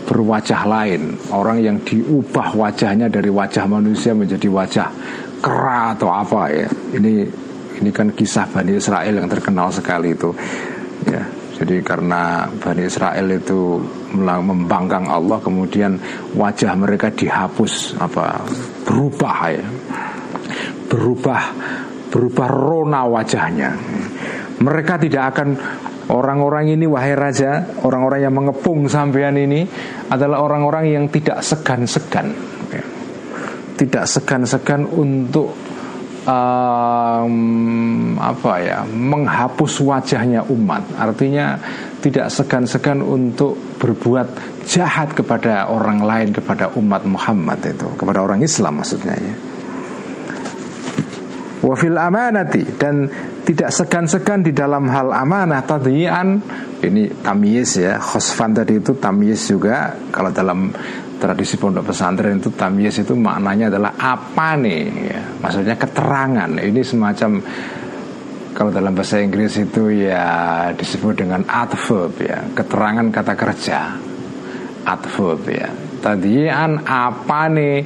[0.10, 1.14] berwajah lain.
[1.30, 4.88] Orang yang diubah wajahnya dari wajah manusia menjadi wajah
[5.40, 6.70] kera atau apa ya.
[6.98, 7.14] Ini
[7.80, 10.34] ini kan kisah Bani Israel yang terkenal sekali itu
[11.08, 11.24] ya.
[11.60, 13.84] Jadi karena Bani Israel itu
[14.16, 16.00] membangkang Allah kemudian
[16.34, 18.42] wajah mereka dihapus apa
[18.88, 19.68] berubah ya.
[20.90, 21.42] Berubah
[22.10, 23.70] berubah rona wajahnya.
[24.60, 25.50] Mereka tidak akan
[26.12, 29.64] orang-orang ini wahai raja, orang-orang yang mengepung sampean ini
[30.12, 32.34] adalah orang-orang yang tidak segan-segan.
[33.80, 35.56] Tidak segan-segan untuk
[36.28, 37.36] um,
[38.20, 41.56] apa ya menghapus wajahnya umat artinya
[42.00, 44.28] tidak segan-segan untuk berbuat
[44.68, 49.36] jahat kepada orang lain kepada umat Muhammad itu kepada orang Islam maksudnya ya
[51.64, 52.64] wafil amanati.
[52.76, 53.08] Dan
[53.44, 56.40] tidak segan-segan di dalam hal amanah tadian
[56.84, 58.00] ini tamyiz ya.
[58.00, 59.96] Khosfan tadi itu tamyiz juga.
[60.12, 60.72] Kalau dalam
[61.20, 65.22] tradisi pondok pesantren itu tamyiz itu maknanya adalah apa nih ya.
[65.44, 66.50] Maksudnya keterangan.
[66.56, 67.32] Ini semacam
[68.56, 70.28] kalau dalam bahasa Inggris itu ya
[70.76, 72.44] disebut dengan adverb ya.
[72.56, 73.80] Keterangan kata kerja.
[74.84, 75.70] Adverb ya.
[76.00, 77.78] Tadian apa nih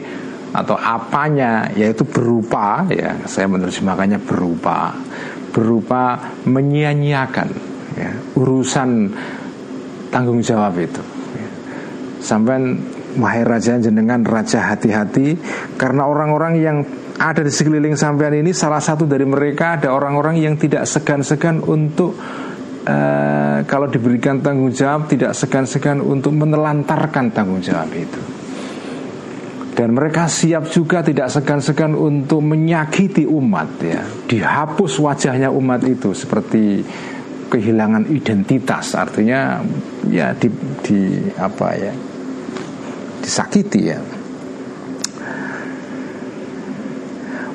[0.54, 4.94] atau apanya yaitu berupa ya saya menerjemahkannya berupa
[5.50, 7.50] berupa menyia-nyiakan
[7.98, 9.10] ya, urusan
[10.14, 11.02] tanggung jawab itu
[11.34, 11.50] ya.
[12.22, 12.78] sampai
[13.18, 15.38] wahai raja jenengan raja hati-hati
[15.78, 16.78] karena orang-orang yang
[17.18, 22.18] ada di sekeliling sampean ini salah satu dari mereka ada orang-orang yang tidak segan-segan untuk
[22.86, 28.43] uh, kalau diberikan tanggung jawab tidak segan-segan untuk menelantarkan tanggung jawab itu
[29.74, 34.02] dan mereka siap juga tidak segan-segan untuk menyakiti umat ya.
[34.30, 36.86] Dihapus wajahnya umat itu seperti
[37.50, 38.94] kehilangan identitas.
[38.94, 39.66] Artinya
[40.14, 40.48] ya di,
[40.86, 41.00] di
[41.38, 41.94] apa ya
[43.26, 44.00] disakiti ya.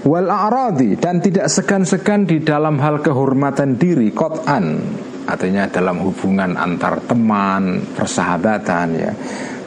[0.03, 4.81] Wal a'radi dan tidak segan-segan di dalam hal kehormatan diri kotan
[5.29, 9.13] artinya dalam hubungan antar teman persahabatan ya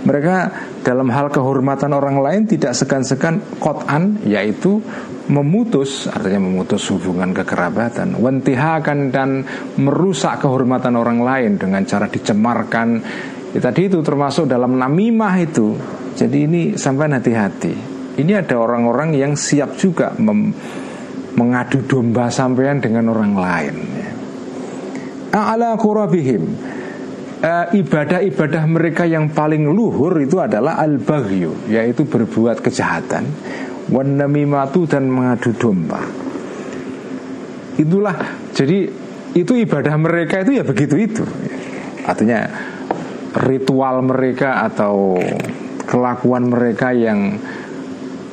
[0.02, 0.50] mereka
[0.82, 4.82] dalam hal kehormatan orang lain tidak segan-segan kotan yaitu
[5.30, 8.18] memutus artinya memutus hubungan kekerabatan.
[8.18, 9.46] Wentihakan dan
[9.78, 12.88] merusak kehormatan orang lain dengan cara dicemarkan.
[13.54, 15.78] Ya, tadi itu termasuk dalam namimah itu.
[16.18, 17.74] Jadi ini sampai hati-hati.
[18.18, 20.12] Ini ada orang-orang yang siap juga
[21.38, 23.76] mengadu domba sampean dengan orang lain.
[23.96, 24.12] Ya.
[25.32, 26.44] A'la kurabihim
[27.74, 33.26] ibadah-ibadah mereka yang paling luhur itu adalah al-baghyu yaitu berbuat kejahatan
[33.90, 36.06] wan namimatu dan mengadu domba.
[37.82, 38.14] Itulah
[38.54, 38.86] jadi
[39.34, 41.24] itu ibadah mereka itu ya begitu itu.
[42.06, 42.46] Artinya
[43.42, 45.18] ritual mereka atau
[45.90, 47.42] kelakuan mereka yang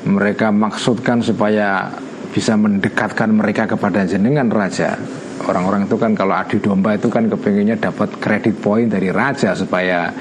[0.04, 1.88] mereka maksudkan supaya
[2.28, 5.00] bisa mendekatkan mereka kepada jenengan raja
[5.48, 10.12] orang-orang itu kan kalau adu domba itu kan kepengennya dapat kredit poin dari raja supaya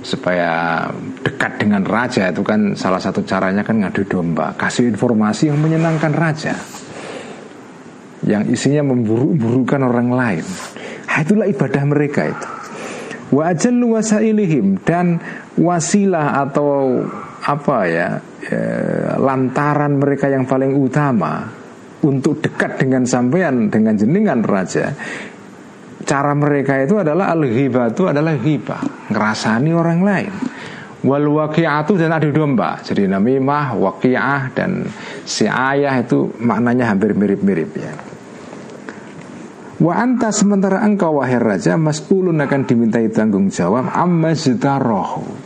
[0.00, 0.82] supaya
[1.20, 2.30] dekat dengan raja.
[2.30, 4.54] Itu kan salah satu caranya kan ngadu domba.
[4.54, 6.54] Kasih informasi yang menyenangkan raja.
[8.24, 10.46] Yang isinya memburu-burukan orang lain.
[11.06, 12.48] Itulah ibadah mereka itu.
[13.34, 15.18] Wa ajallu wasailihim dan
[15.58, 17.02] wasilah atau
[17.42, 18.08] apa ya,
[18.46, 18.62] ya
[19.18, 21.65] lantaran mereka yang paling utama
[22.04, 24.92] untuk dekat dengan sampean dengan jenengan raja.
[26.06, 30.32] Cara mereka itu adalah al itu adalah ghibah ngerasani orang lain.
[31.06, 32.82] Wal waqi'atu dan adu domba.
[32.82, 34.86] Jadi namimah waqi'ah dan
[35.22, 37.92] si ayah itu maknanya hampir mirip-mirip ya.
[39.76, 45.45] Wa anta sementara engkau wahai raja mas'ulun akan dimintai tanggung jawab amma zitarohu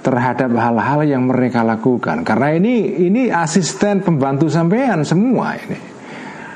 [0.00, 2.24] terhadap hal-hal yang mereka lakukan.
[2.24, 5.78] Karena ini ini asisten pembantu sampean semua ini.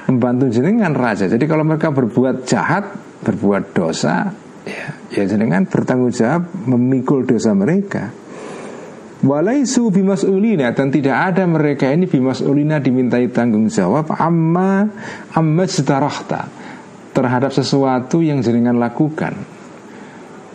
[0.05, 1.25] Pembantu jenengan raja.
[1.25, 2.85] Jadi kalau mereka berbuat jahat
[3.25, 4.29] berbuat dosa
[4.69, 8.13] ya, ya jenengan bertanggung jawab memikul dosa mereka.
[9.25, 10.77] Walaisu bimas'ulina.
[10.77, 14.13] Dan tidak ada mereka ini bimas'ulina dimintai tanggung jawab.
[14.13, 14.85] Amma
[15.33, 15.65] amma
[17.15, 19.54] terhadap sesuatu yang jenengan lakukan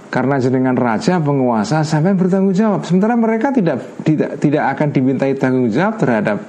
[0.10, 2.82] karena jenengan raja penguasa sampai bertanggung jawab.
[2.82, 6.40] Sementara mereka tidak tidak tidak akan dimintai tanggung jawab terhadap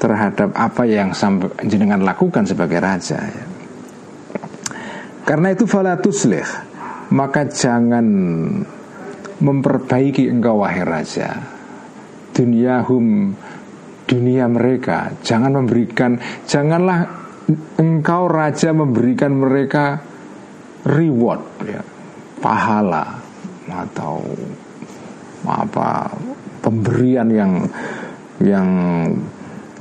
[0.00, 3.44] terhadap apa yang sampai jenengan lakukan sebagai raja ya.
[5.22, 6.42] karena itu falatuslih
[7.14, 8.02] maka jangan
[9.42, 11.28] memperbaiki engkau wahai raja.
[12.32, 13.36] Dunia hum
[14.08, 15.12] dunia mereka.
[15.20, 16.16] Jangan memberikan
[16.48, 17.04] janganlah
[17.76, 20.00] engkau raja memberikan mereka
[20.88, 21.82] reward ya,
[22.42, 23.22] pahala
[23.70, 24.18] atau
[25.46, 26.10] apa
[26.62, 27.52] pemberian yang
[28.42, 28.68] yang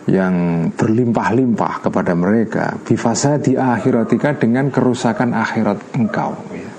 [0.10, 0.36] yang
[0.74, 2.78] berlimpah-limpah kepada mereka.
[2.82, 6.70] Bifasa di akhiratika dengan kerusakan akhirat engkau ya.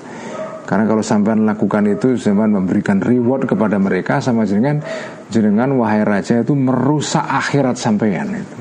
[0.67, 4.83] karena kalau sampai lakukan itu sampai memberikan reward kepada mereka sama jenengan
[5.31, 8.61] jenengan wahai raja itu merusak akhirat sampean itu.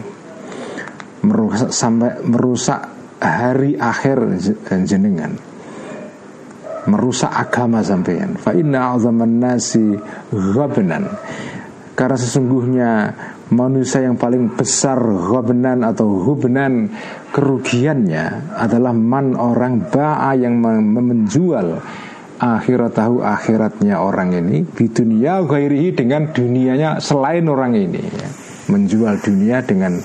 [1.22, 2.82] Merusak sampai merusak
[3.22, 4.42] hari akhir
[4.90, 5.38] jenengan
[6.90, 9.98] merusak agama sampean fa inna azaman nasi
[10.32, 11.06] ghabnan
[11.94, 12.92] karena sesungguhnya
[13.52, 16.88] manusia yang paling besar ghabnan atau hubnan
[17.36, 21.84] kerugiannya adalah man orang ba'a yang menjual
[22.42, 28.02] akhirat tahu akhiratnya orang ini di dunia gairihi dengan dunianya selain orang ini.
[28.66, 30.00] Menjual dunia dengan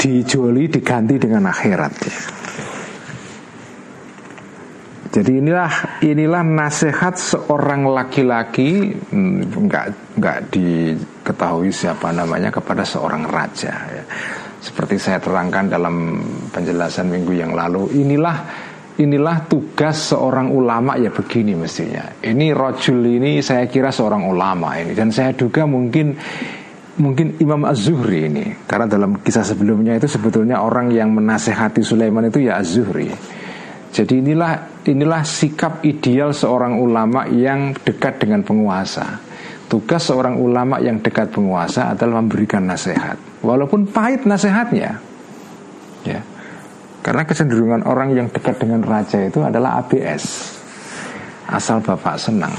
[0.00, 1.94] dijuali diganti dengan akhirat.
[5.20, 13.68] Jadi inilah inilah nasihat seorang laki-laki hmm, nggak nggak diketahui siapa namanya kepada seorang raja.
[13.68, 14.04] Ya.
[14.64, 18.32] Seperti saya terangkan dalam penjelasan minggu yang lalu, inilah
[18.96, 22.16] inilah tugas seorang ulama ya begini mestinya.
[22.24, 26.16] Ini rojul ini saya kira seorang ulama ini dan saya duga mungkin
[26.96, 32.48] mungkin Imam Az-Zuhri ini karena dalam kisah sebelumnya itu sebetulnya orang yang menasehati Sulaiman itu
[32.48, 33.12] ya Az-Zuhri.
[33.90, 39.22] Jadi inilah inilah sikap ideal seorang ulama yang dekat dengan penguasa.
[39.70, 44.98] Tugas seorang ulama yang dekat penguasa adalah memberikan nasihat, walaupun pahit nasihatnya.
[46.02, 46.20] Ya.
[47.06, 50.58] Karena kecenderungan orang yang dekat dengan raja itu adalah ABS.
[51.46, 52.52] Asal bapak senang.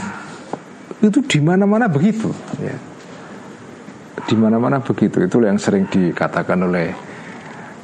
[1.03, 2.31] Itu di mana-mana begitu,
[2.63, 2.73] ya
[4.31, 5.23] di mana-mana begitu.
[5.27, 6.87] Itu yang sering dikatakan oleh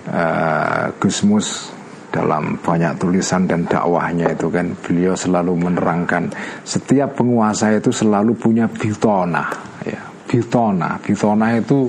[0.08, 1.77] uh, Gusmus
[2.18, 6.34] dalam banyak tulisan dan dakwahnya itu kan beliau selalu menerangkan
[6.66, 9.46] setiap penguasa itu selalu punya bitona
[9.86, 10.02] ya.
[10.26, 11.86] Bitona bitona itu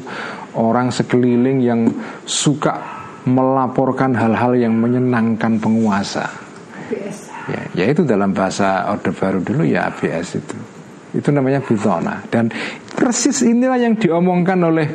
[0.61, 1.89] orang sekeliling yang
[2.29, 2.77] suka
[3.25, 6.29] melaporkan hal-hal yang menyenangkan penguasa.
[7.49, 10.57] Ya yaitu dalam bahasa Orde Baru dulu ya ABS itu.
[11.17, 12.53] Itu namanya bitona dan
[12.93, 14.89] persis inilah yang diomongkan oleh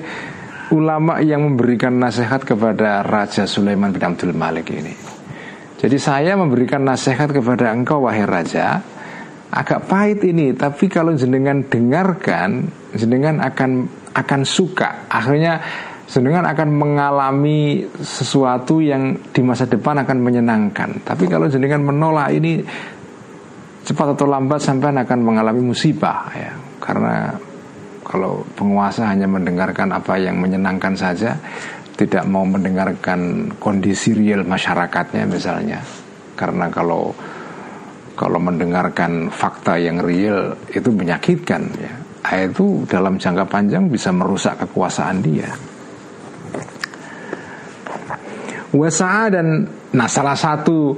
[0.73, 5.12] ulama yang memberikan nasihat kepada Raja Sulaiman bin Abdul Malik ini.
[5.83, 8.79] Jadi saya memberikan nasihat kepada engkau wahai raja,
[9.51, 15.11] agak pahit ini, tapi kalau jenengan dengarkan, jenengan akan akan suka.
[15.11, 15.59] Akhirnya
[16.07, 21.03] jenengan akan mengalami sesuatu yang di masa depan akan menyenangkan.
[21.03, 22.63] Tapi kalau jenengan menolak ini
[23.83, 27.35] cepat atau lambat sampai akan mengalami musibah ya karena
[28.07, 31.35] kalau penguasa hanya mendengarkan apa yang menyenangkan saja
[31.93, 35.79] tidak mau mendengarkan kondisi real masyarakatnya misalnya.
[36.33, 37.13] Karena kalau
[38.13, 41.93] kalau mendengarkan fakta yang real itu menyakitkan ya.
[42.33, 45.49] Itu dalam jangka panjang bisa merusak kekuasaan dia.
[48.73, 50.97] Wasa'a dan nah salah satu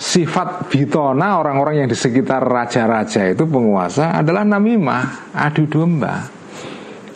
[0.00, 6.39] sifat bitona orang-orang yang di sekitar raja-raja itu penguasa adalah namimah, adu domba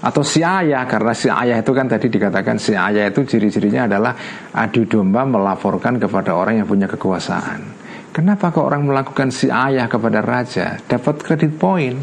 [0.05, 4.13] atau si ayah karena si ayah itu kan tadi dikatakan si ayah itu ciri-cirinya adalah
[4.53, 7.81] adu domba melaporkan kepada orang yang punya kekuasaan.
[8.13, 11.97] Kenapa kok orang melakukan si ayah kepada raja dapat kredit poin?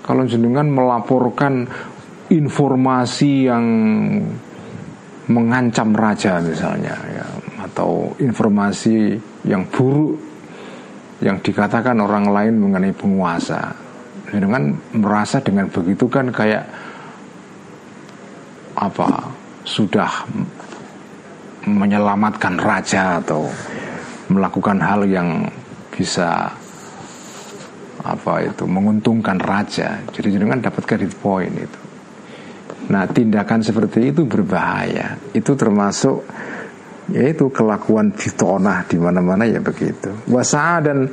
[0.00, 1.68] Kalau jenengan melaporkan
[2.32, 3.64] informasi yang
[5.28, 7.26] mengancam raja misalnya ya,
[7.64, 10.16] atau informasi yang buruk
[11.20, 13.83] yang dikatakan orang lain mengenai penguasa
[14.40, 16.64] dengan merasa dengan begitu kan kayak
[18.74, 19.30] apa
[19.64, 20.10] sudah
[21.64, 23.48] menyelamatkan raja atau
[24.28, 25.48] melakukan hal yang
[25.88, 26.52] bisa
[28.04, 30.04] apa itu menguntungkan raja.
[30.12, 31.80] Jadi jangan dapat kredit poin itu.
[32.92, 35.16] Nah tindakan seperti itu berbahaya.
[35.32, 36.20] Itu termasuk
[37.12, 40.12] yaitu kelakuan fitonah di mana-mana ya begitu.
[40.28, 41.08] Wasa dan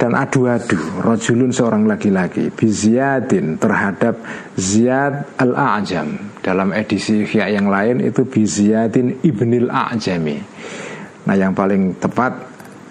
[0.00, 4.16] dan adu-adu rojulun seorang laki-laki biziadin terhadap
[4.56, 6.40] Ziyad al-A'jam.
[6.40, 10.40] Dalam edisi Ihya yang lain itu biziadin ibnil A'jami.
[11.28, 12.32] Nah yang paling tepat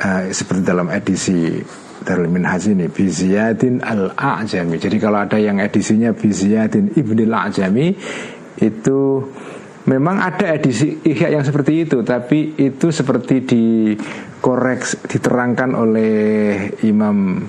[0.05, 1.57] uh, seperti dalam edisi
[2.05, 4.77] dari Minhaj ini biziadin al-A'jami.
[4.77, 7.97] Jadi kalau ada yang edisinya biziadin ibnil A'jami
[8.61, 8.99] itu
[9.89, 16.13] Memang ada edisi Ihya yang seperti itu, tapi itu seperti dikoreks diterangkan oleh
[16.85, 17.41] Imam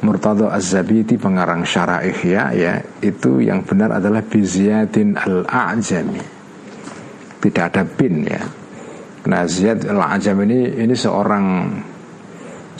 [0.00, 6.24] Murtado Az-Zabiti pengarang Syarah Ihya ya, itu yang benar adalah Biziyadin Al-A'jami.
[7.44, 8.40] Tidak ada bin ya.
[9.28, 11.68] Nah, Ziyad Al-A'jam ini ini seorang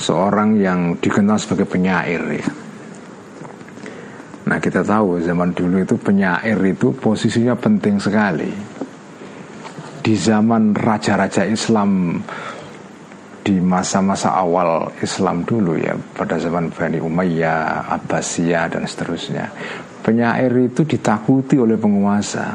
[0.00, 2.48] seorang yang dikenal sebagai penyair ya.
[4.44, 8.52] Nah kita tahu zaman dulu itu penyair itu posisinya penting sekali
[10.04, 12.20] di zaman raja-raja Islam
[13.40, 19.48] di masa-masa awal Islam dulu ya pada zaman Bani Umayyah, Abbasiyah dan seterusnya.
[20.04, 22.52] Penyair itu ditakuti oleh penguasa.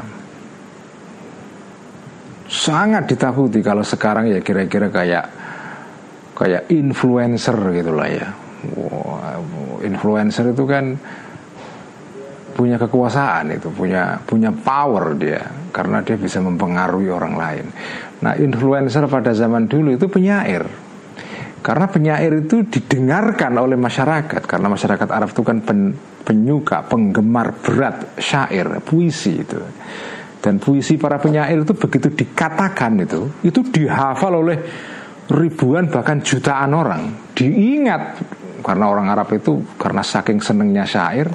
[2.50, 5.26] Sangat ditakuti kalau sekarang ya kira-kira kayak
[6.38, 8.30] kayak influencer gitulah ya.
[8.78, 10.98] Wow, influencer itu kan
[12.60, 15.40] punya kekuasaan itu punya punya power dia
[15.72, 17.66] karena dia bisa mempengaruhi orang lain.
[18.20, 20.68] Nah influencer pada zaman dulu itu penyair.
[21.64, 28.20] Karena penyair itu didengarkan oleh masyarakat karena masyarakat Arab itu kan pen, penyuka penggemar berat
[28.20, 29.60] syair puisi itu.
[30.40, 34.60] Dan puisi para penyair itu begitu dikatakan itu itu dihafal oleh
[35.32, 37.32] ribuan bahkan jutaan orang.
[37.32, 38.20] Diingat
[38.64, 41.32] karena orang Arab itu karena saking senengnya syair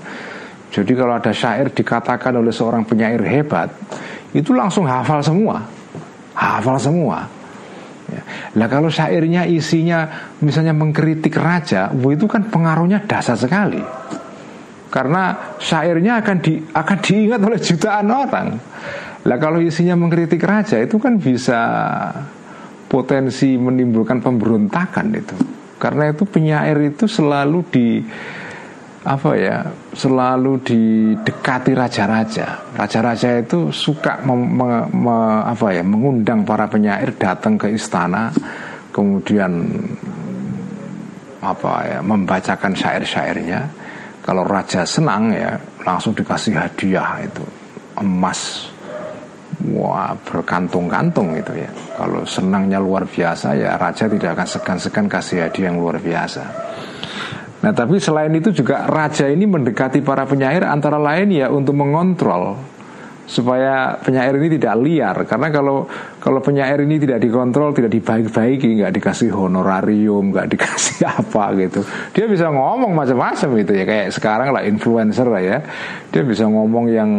[0.75, 3.71] jadi kalau ada syair dikatakan oleh seorang penyair hebat,
[4.35, 5.63] itu langsung hafal semua,
[6.35, 7.31] hafal semua.
[8.11, 8.23] Ya.
[8.59, 13.79] Nah kalau syairnya isinya misalnya mengkritik raja, itu kan pengaruhnya dasar sekali.
[14.91, 18.49] Karena syairnya akan di, akan diingat oleh jutaan orang.
[19.31, 21.61] Lah kalau isinya mengkritik raja itu kan bisa
[22.91, 25.37] potensi menimbulkan pemberontakan itu.
[25.79, 27.87] Karena itu penyair itu selalu di
[29.05, 29.61] apa ya
[29.93, 32.73] selalu didekati raja-raja.
[32.73, 38.33] Raja-raja itu suka mem, me, me, apa ya mengundang para penyair datang ke istana,
[38.97, 39.69] kemudian
[41.45, 43.61] apa ya membacakan syair-syairnya.
[44.25, 45.53] Kalau raja senang ya
[45.85, 47.45] langsung dikasih hadiah itu
[48.01, 48.73] emas.
[49.69, 51.69] Wah berkantung-kantung itu ya.
[51.93, 56.73] Kalau senangnya luar biasa ya raja tidak akan segan-segan kasih hadiah yang luar biasa.
[57.65, 62.61] Nah tapi selain itu juga raja ini mendekati para penyair antara lain ya untuk mengontrol
[63.25, 65.17] supaya penyair ini tidak liar.
[65.25, 65.89] Karena kalau
[66.21, 71.81] kalau penyair ini tidak dikontrol tidak dibaik-baiki nggak dikasih honorarium nggak dikasih apa gitu.
[72.13, 75.59] Dia bisa ngomong macam-macam gitu ya kayak sekarang lah influencer lah ya.
[76.13, 77.11] Dia bisa ngomong yang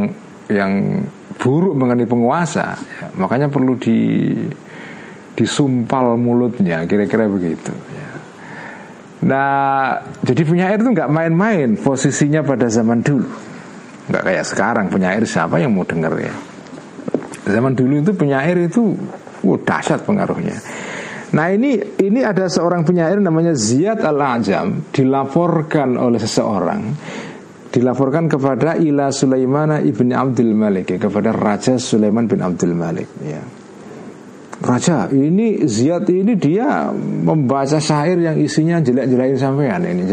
[0.45, 1.01] yang
[1.41, 2.77] buruk mengenai penguasa.
[2.77, 4.29] Ya, makanya perlu di
[5.35, 7.75] disumpal mulutnya kira-kira begitu
[9.25, 13.25] Nah, jadi penyair itu nggak main-main posisinya pada zaman dulu.
[14.05, 16.33] Nggak kayak sekarang penyair siapa yang mau denger ya.
[17.49, 18.93] Zaman dulu itu penyair itu
[19.45, 20.57] uh, dahsyat pengaruhnya.
[21.33, 26.81] Nah ini ini ada seorang penyair namanya Ziyad al-Ajam dilaporkan oleh seseorang
[27.75, 33.43] dilaporkan kepada Ila Sulaiman ibni Abdul Malik ya, kepada Raja Sulaiman bin Abdul Malik ya.
[34.65, 36.89] Raja, ini Ziyad ini dia
[37.21, 40.09] membaca syair yang isinya jelek-jelekin sampean ini,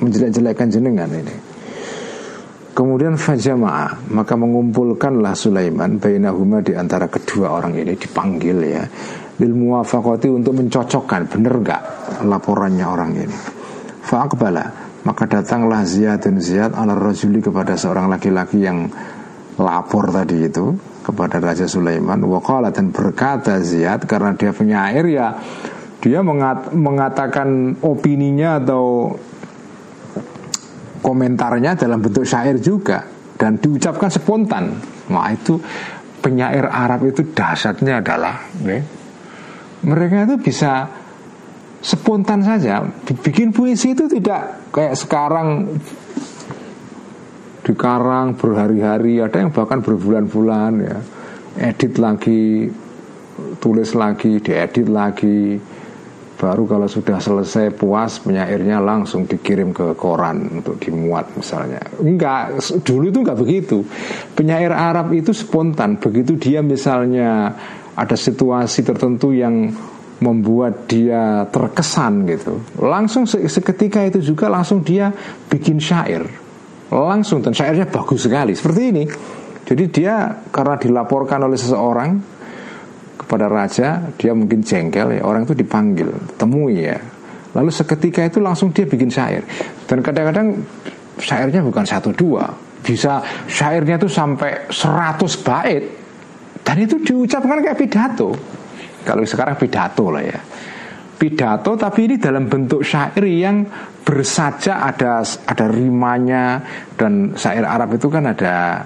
[0.00, 1.34] menjelek-jelekan jenengan ini.
[2.72, 8.88] Kemudian fajama'a maka mengumpulkanlah Sulaiman bainahuma di antara kedua orang ini dipanggil ya
[9.36, 11.82] lil muwafaqati untuk mencocokkan benar gak
[12.24, 13.36] laporannya orang ini.
[14.00, 14.64] Fa'akbala
[15.04, 18.88] maka datanglah Ziyad dan Ziyad ala rajuli kepada seorang laki-laki yang
[19.60, 22.20] lapor tadi itu kepada Raja Sulaiman.
[22.24, 25.28] Wakala dan berkata Ziyad karena dia penyair ya
[26.00, 29.12] dia mengat, mengatakan opininya atau
[31.04, 33.04] komentarnya dalam bentuk syair juga.
[33.36, 34.64] Dan diucapkan spontan.
[35.08, 35.56] Wah itu
[36.20, 38.84] penyair Arab itu dahsyatnya adalah ya,
[39.80, 40.88] mereka itu bisa
[41.80, 42.84] spontan saja.
[43.08, 45.80] Bikin puisi itu tidak kayak sekarang
[47.64, 50.98] dikarang berhari-hari ada yang bahkan berbulan-bulan ya.
[51.60, 52.70] Edit lagi
[53.60, 55.60] tulis lagi diedit lagi.
[56.40, 61.84] Baru kalau sudah selesai puas penyairnya langsung dikirim ke koran untuk dimuat misalnya.
[62.00, 63.84] Enggak dulu itu enggak begitu.
[64.32, 66.00] Penyair Arab itu spontan.
[66.00, 67.52] Begitu dia misalnya
[67.92, 69.68] ada situasi tertentu yang
[70.20, 75.08] membuat dia terkesan gitu langsung seketika itu juga langsung dia
[75.48, 76.28] bikin syair
[76.90, 78.52] langsung dan syairnya bagus sekali.
[78.54, 79.04] Seperti ini.
[79.70, 82.10] Jadi dia karena dilaporkan oleh seseorang
[83.14, 85.22] kepada raja dia mungkin jengkel ya.
[85.22, 86.98] Orang itu dipanggil temui ya.
[87.54, 89.46] Lalu seketika itu langsung dia bikin syair.
[89.86, 90.58] Dan kadang-kadang
[91.18, 92.50] syairnya bukan satu dua.
[92.82, 95.82] Bisa syairnya itu sampai seratus bait.
[96.66, 98.34] Dan itu diucapkan kayak pidato.
[99.06, 100.38] Kalau sekarang pidato lah ya
[101.20, 103.68] pidato tapi ini dalam bentuk syair yang
[104.00, 106.64] bersaja ada ada rimanya
[106.96, 108.80] dan syair Arab itu kan ada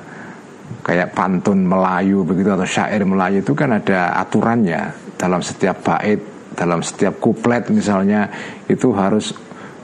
[0.83, 6.21] kayak pantun Melayu begitu atau syair Melayu itu kan ada aturannya dalam setiap bait,
[6.59, 8.29] dalam setiap kuplet misalnya
[8.67, 9.31] itu harus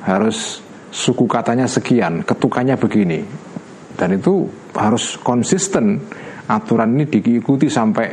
[0.04, 3.22] harus suku katanya sekian, ketukannya begini.
[3.94, 6.00] Dan itu harus konsisten
[6.50, 8.06] aturan ini diikuti sampai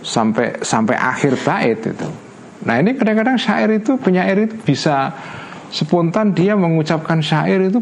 [0.00, 2.29] sampai sampai akhir bait itu.
[2.60, 5.08] Nah, ini kadang-kadang syair itu penyair itu bisa
[5.72, 7.80] spontan dia mengucapkan syair itu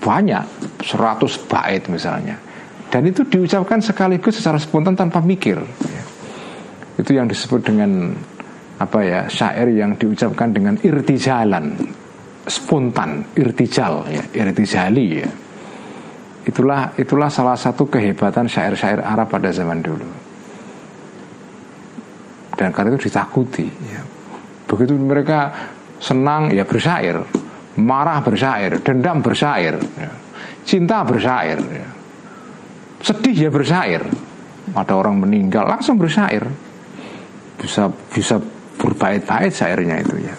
[0.00, 0.44] banyak
[0.80, 2.40] 100 bait misalnya.
[2.88, 5.60] Dan itu diucapkan sekaligus secara spontan tanpa mikir.
[6.96, 8.16] Itu yang disebut dengan
[8.80, 11.76] apa ya syair yang diucapkan dengan irtijalan.
[12.48, 15.28] Spontan irtijal ya irtijali ya.
[16.48, 20.29] Itulah itulah salah satu kehebatan syair-syair Arab pada zaman dulu
[22.60, 23.64] dan karena itu ditakuti.
[23.88, 24.04] Ya.
[24.68, 25.50] begitu mereka
[25.96, 27.24] senang ya bersyair
[27.80, 30.12] marah bersyair dendam bersyair ya.
[30.68, 31.88] cinta bersyair ya.
[33.00, 34.04] Sedih ya bersyair
[34.76, 36.44] ada orang meninggal langsung bersyair
[37.56, 38.36] bisa bisa
[38.76, 40.34] berbait-bait syairnya itu ya.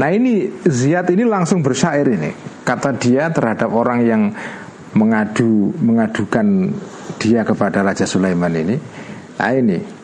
[0.00, 2.32] Nah ini Ziyad ini langsung bersyair ini.
[2.64, 4.22] Kata dia terhadap orang yang
[4.96, 6.72] mengadu mengadukan
[7.20, 8.76] dia kepada Raja Sulaiman ini.
[9.40, 10.01] Nah ini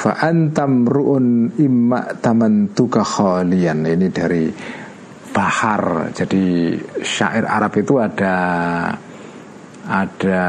[0.00, 3.84] fa antam ruun imma tamantuka khalian.
[3.84, 4.48] Ini dari
[5.28, 6.08] bahar.
[6.16, 6.72] Jadi
[7.04, 8.36] syair Arab itu ada
[9.90, 10.44] ada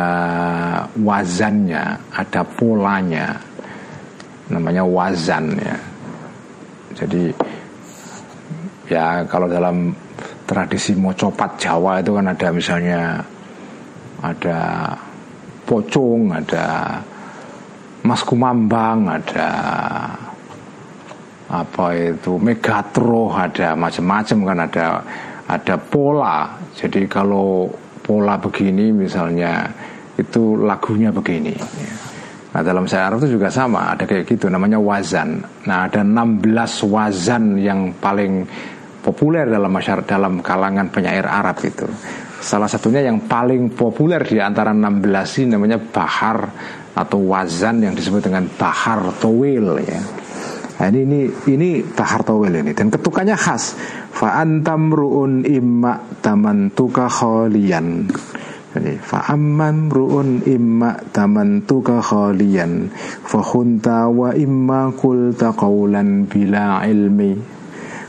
[0.96, 1.84] wazannya,
[2.16, 3.36] ada polanya,
[4.48, 5.78] namanya wazan ya.
[6.96, 7.24] Jadi
[8.88, 9.92] ya kalau dalam
[10.48, 13.20] tradisi mocopat Jawa itu kan ada misalnya
[14.22, 14.60] ada
[15.64, 17.00] pocong, ada
[18.06, 19.52] mas kumambang, ada.
[21.52, 22.40] Apa itu?
[22.40, 24.88] Megatro, ada macam-macam kan ada.
[25.52, 26.56] Ada pola.
[26.72, 27.68] Jadi kalau
[28.00, 29.68] pola begini misalnya
[30.16, 31.52] itu lagunya begini.
[32.52, 35.40] Nah dalam syair itu juga sama Ada kayak gitu namanya wazan.
[35.68, 36.44] Nah ada 16
[36.92, 38.44] wazan yang paling
[39.02, 41.88] populer dalam masyarakat dalam kalangan penyair Arab itu.
[42.42, 46.38] Salah satunya yang paling populer di antara 16 ini namanya bahar
[46.96, 50.02] atau wazan yang disebut dengan bahar towil ya.
[50.82, 51.20] Nah, ini ini
[51.54, 52.74] ini bahar towil ini.
[52.74, 53.78] Dan ketukannya khas.
[54.12, 58.10] Fa antam ruun imma tamantuka khalian
[58.72, 62.88] jadi fa amman ruun imma tamantuka khalian
[63.28, 67.36] fa khunta wa imma qulta qawlan bila ilmi.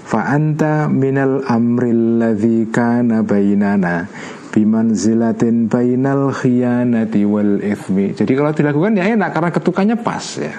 [0.06, 4.06] Fa anta minal amri alladhi kana bainana
[4.52, 8.12] bimanzilatin bainal khiyanati wal ithmi.
[8.12, 10.52] Jadi kalau dilakukan ya enak karena ketukannya pas ya.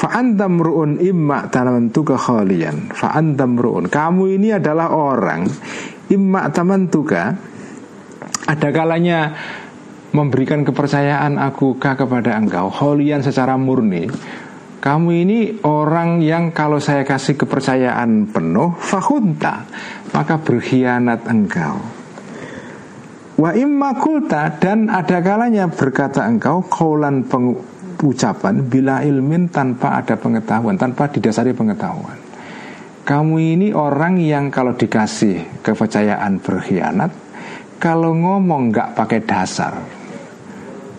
[0.00, 2.88] Fa'antam ru'un imma tamantuka khalian.
[2.88, 5.44] Fa'antam ru'un Kamu ini adalah orang
[6.08, 7.36] Imma tamantuka
[8.48, 9.36] Ada kalanya
[10.16, 12.72] Memberikan kepercayaan aku kepada engkau?
[12.72, 14.08] Khalian secara murni
[14.80, 19.68] kamu ini orang yang kalau saya kasih kepercayaan penuh Fahunta
[20.16, 21.76] Maka berkhianat engkau
[23.36, 27.28] Wa imma kulta Dan ada kalanya berkata engkau Kaulan
[28.04, 32.16] ucapan bila ilmin tanpa ada pengetahuan, tanpa didasari pengetahuan.
[33.04, 37.10] Kamu ini orang yang kalau dikasih kepercayaan berkhianat,
[37.80, 39.72] kalau ngomong nggak pakai dasar,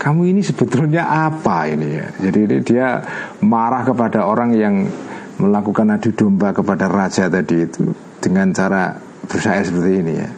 [0.01, 2.09] kamu ini sebetulnya apa ini ya?
[2.17, 3.05] Jadi dia
[3.45, 4.89] marah kepada orang yang
[5.37, 7.85] melakukan adu domba kepada raja tadi itu
[8.17, 8.97] dengan cara
[9.29, 10.29] bersyair seperti ini ya.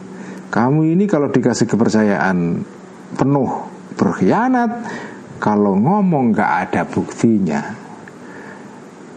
[0.52, 2.60] Kamu ini kalau dikasih kepercayaan
[3.16, 3.50] penuh
[3.96, 4.84] berkhianat
[5.40, 7.64] kalau ngomong gak ada buktinya.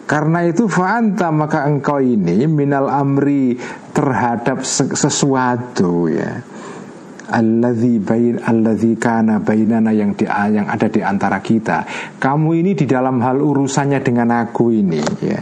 [0.07, 3.59] Karena itu fa'anta maka engkau ini minal amri
[3.91, 6.39] terhadap sesuatu ya
[7.27, 11.83] alladzi bain alladzi kana bainana yang di, yang ada di antara kita.
[12.19, 15.41] Kamu ini di dalam hal urusannya dengan aku ini ya.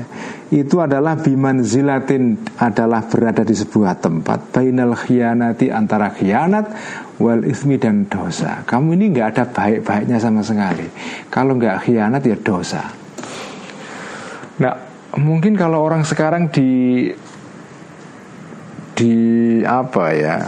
[0.50, 6.66] Itu adalah bimanzilatin adalah berada di sebuah tempat bainal khianati antara khianat
[7.18, 8.62] wal ismi dan dosa.
[8.66, 10.86] Kamu ini nggak ada baik-baiknya sama sekali.
[11.30, 12.84] Kalau nggak khianat ya dosa.
[14.56, 14.76] Nah,
[15.20, 17.12] mungkin kalau orang sekarang di
[18.96, 19.14] di
[19.68, 20.48] apa ya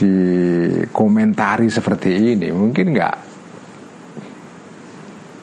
[0.00, 3.16] dikomentari seperti ini mungkin nggak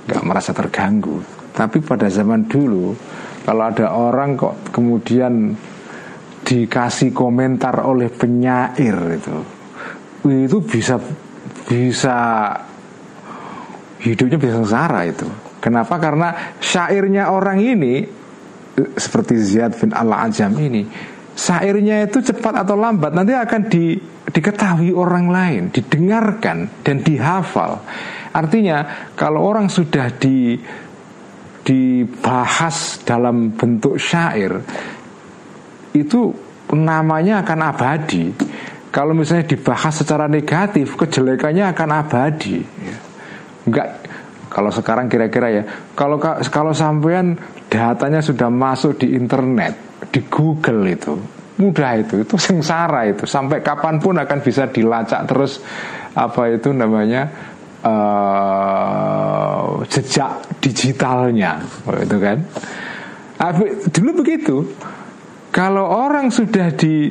[0.10, 1.22] nggak merasa terganggu.
[1.53, 2.97] Tapi pada zaman dulu
[3.45, 5.53] kalau ada orang kok kemudian
[6.41, 9.36] dikasih komentar oleh penyair itu
[10.26, 10.95] itu bisa
[11.68, 12.18] bisa
[14.01, 15.28] hidupnya bisa sengsara itu.
[15.62, 15.99] Kenapa?
[15.99, 18.05] Karena syairnya orang ini
[18.78, 20.86] seperti Ziyad bin Al-Ajam ini
[21.38, 23.93] syairnya itu cepat atau lambat nanti akan di
[24.27, 27.79] diketahui orang lain, didengarkan dan dihafal.
[28.33, 30.57] Artinya kalau orang sudah di
[31.63, 34.55] dibahas dalam bentuk syair
[35.93, 36.31] itu
[36.73, 38.31] namanya akan abadi.
[38.88, 42.57] Kalau misalnya dibahas secara negatif, kejelekannya akan abadi.
[43.67, 43.88] Enggak
[44.47, 46.17] kalau sekarang kira-kira ya, kalau
[46.49, 47.35] kalau sampean
[47.67, 49.75] datanya sudah masuk di internet,
[50.13, 51.17] di Google itu,
[51.57, 55.57] mudah itu itu sengsara itu sampai kapan pun akan bisa dilacak terus
[56.13, 57.25] apa itu namanya
[57.81, 61.57] uh, jejak digitalnya
[61.97, 62.45] itu kan
[63.89, 64.69] dulu begitu
[65.49, 67.09] kalau orang sudah di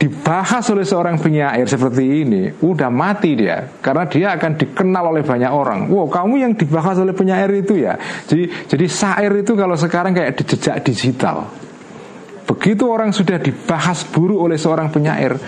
[0.00, 5.52] dibahas oleh seorang penyair seperti ini, udah mati dia, karena dia akan dikenal oleh banyak
[5.52, 5.92] orang.
[5.92, 8.00] Wow, kamu yang dibahas oleh penyair itu ya.
[8.24, 11.52] Jadi, jadi syair itu kalau sekarang kayak di jejak digital.
[12.50, 15.38] Begitu orang sudah dibahas buruk oleh seorang penyair,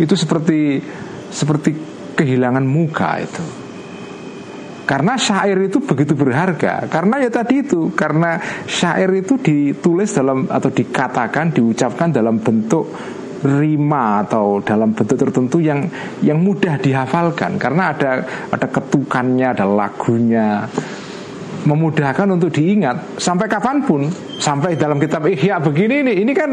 [0.00, 0.80] itu seperti
[1.28, 1.76] seperti
[2.16, 3.44] kehilangan muka itu.
[4.88, 6.88] Karena syair itu begitu berharga.
[6.88, 12.88] Karena ya tadi itu Karena syair itu ditulis dalam Atau dikatakan, diucapkan dalam bentuk
[13.38, 15.86] Rima atau dalam bentuk tertentu yang
[16.26, 17.54] yang mudah dihafalkan.
[17.54, 20.66] Karena ada ada ketukannya, ada lagunya
[21.66, 23.18] memudahkan untuk diingat.
[23.18, 24.06] Sampai kapan pun?
[24.38, 26.12] Sampai dalam kitab Ihya begini ini.
[26.22, 26.50] Ini kan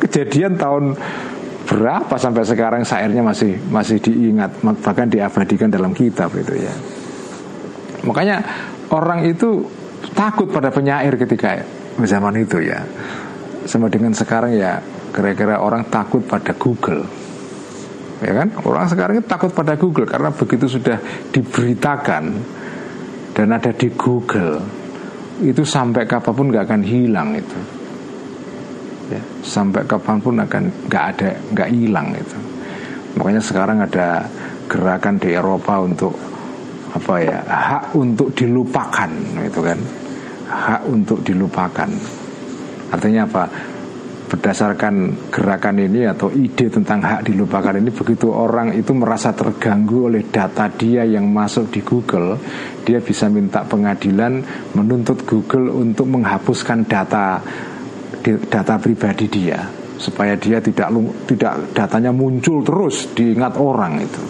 [0.00, 0.96] kejadian tahun
[1.68, 6.72] berapa sampai sekarang syairnya masih masih diingat bahkan diabadikan dalam kitab itu ya.
[8.08, 8.40] Makanya
[8.88, 9.68] orang itu
[10.16, 11.60] takut pada penyair ketika
[12.00, 12.80] zaman itu ya.
[13.68, 14.80] Sama dengan sekarang ya
[15.12, 17.04] kira-kira orang takut pada Google.
[18.18, 18.48] Ya kan?
[18.64, 20.98] Orang sekarang takut pada Google karena begitu sudah
[21.30, 22.34] diberitakan
[23.38, 24.58] dan ada di Google.
[25.38, 27.58] Itu sampai kapan pun nggak akan hilang itu.
[29.14, 32.38] Ya, sampai kapan pun akan nggak ada nggak hilang itu.
[33.14, 34.26] Makanya sekarang ada
[34.66, 36.18] gerakan di Eropa untuk
[36.90, 39.78] apa ya hak untuk dilupakan itu kan?
[40.50, 41.88] Hak untuk dilupakan.
[42.90, 43.46] Artinya apa
[44.28, 50.28] berdasarkan gerakan ini atau ide tentang hak dilupakan ini begitu orang itu merasa terganggu oleh
[50.28, 52.36] data dia yang masuk di Google
[52.84, 54.44] dia bisa minta pengadilan
[54.76, 57.40] menuntut Google untuk menghapuskan data
[58.22, 59.58] data pribadi dia
[59.98, 60.94] supaya dia tidak
[61.26, 64.22] tidak datanya muncul terus diingat orang itu.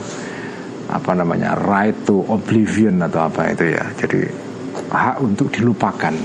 [0.89, 3.85] Apa namanya right to oblivion atau apa itu ya.
[4.01, 4.25] Jadi
[4.89, 6.17] hak untuk dilupakan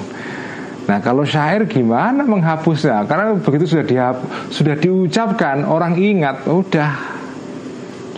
[0.83, 3.07] Nah kalau syair gimana menghapusnya?
[3.07, 4.17] Karena begitu sudah dihap,
[4.51, 6.91] sudah diucapkan orang ingat, udah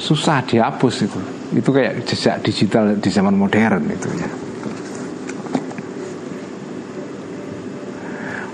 [0.01, 1.19] susah dihapus itu.
[1.53, 4.29] Itu kayak jejak digital di zaman modern itu ya.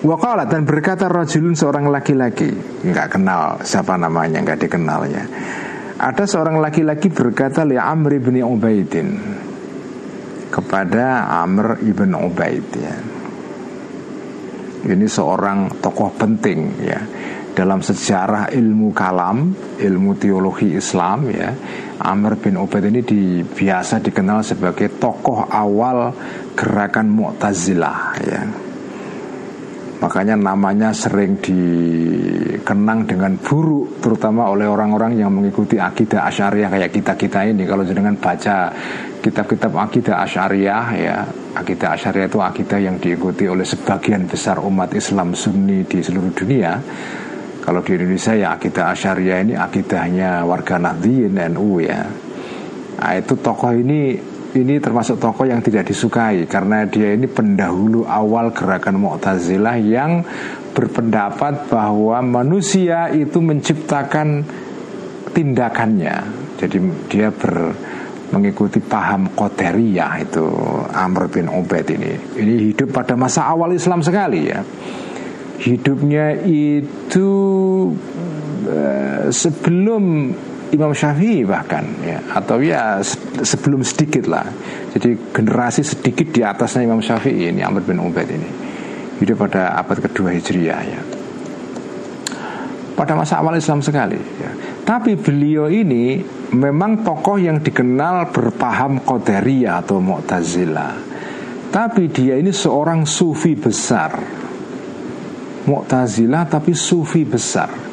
[0.02, 2.50] Wakalat dan berkata rajulun seorang laki-laki
[2.82, 5.24] nggak kenal siapa namanya nggak dikenalnya.
[6.02, 9.22] Ada seorang laki-laki berkata li Amr ibn Ubaidin
[10.50, 13.11] kepada Amr ibn Ubaid ya
[14.88, 17.00] ini seorang tokoh penting ya
[17.52, 21.52] dalam sejarah ilmu kalam, ilmu teologi Islam ya.
[22.02, 26.16] Amr bin Ubaid ini di, biasa dikenal sebagai tokoh awal
[26.58, 28.42] gerakan Mu'tazilah ya.
[30.02, 37.46] Makanya namanya sering dikenang dengan buruk Terutama oleh orang-orang yang mengikuti akidah asyariah kayak kita-kita
[37.54, 37.70] ini.
[37.70, 38.74] Kalau dengan baca
[39.22, 41.18] kitab-kitab akidah asyariah ya
[41.52, 46.80] Akidah asyariah itu akidah yang diikuti oleh sebagian besar umat Islam sunni di seluruh dunia.
[47.62, 52.08] Kalau di Indonesia ya akidah asyariah ini akidahnya warga Nahdien NU ya.
[52.98, 54.16] Nah itu tokoh ini
[54.52, 60.28] ini termasuk tokoh yang tidak disukai karena dia ini pendahulu awal gerakan Mu'tazilah yang
[60.76, 64.44] berpendapat bahwa manusia itu menciptakan
[65.32, 66.16] tindakannya.
[66.60, 66.78] Jadi
[67.08, 67.74] dia ber
[68.32, 70.46] mengikuti paham Qadariyah itu
[70.96, 72.16] Amr bin Ubaid ini.
[72.16, 74.64] Ini hidup pada masa awal Islam sekali ya.
[75.62, 77.30] Hidupnya itu
[78.66, 80.32] uh, sebelum
[80.72, 82.20] Imam Syafi'i bahkan ya.
[82.32, 83.04] Atau ya
[83.44, 84.48] sebelum sedikit lah.
[84.96, 88.50] Jadi generasi sedikit di atasnya Imam Syafi'i ini Amr bin Ubaid ini.
[89.20, 91.02] Hidup pada abad kedua Hijriah ya.
[92.96, 94.52] Pada masa awal Islam sekali ya.
[94.86, 96.22] tapi beliau ini
[96.54, 100.94] memang tokoh yang dikenal berpaham Qadariyah atau Mu'tazilah
[101.72, 104.12] tapi dia ini seorang sufi besar.
[105.66, 107.91] Mu'tazilah tapi sufi besar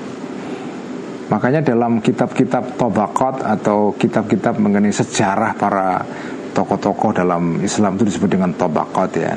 [1.29, 6.01] Makanya dalam kitab-kitab Tobakot atau kitab-kitab mengenai sejarah para
[6.57, 9.37] tokoh-tokoh dalam Islam itu disebut dengan Tobakot ya.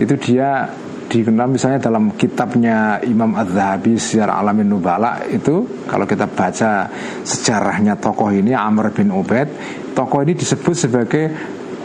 [0.00, 0.64] Itu dia
[1.06, 6.90] dikenal misalnya dalam kitabnya Imam Az-Zahabi sejarah Alamin Nubala itu kalau kita baca
[7.22, 9.46] sejarahnya tokoh ini Amr bin Ubaid
[9.94, 11.24] tokoh ini disebut sebagai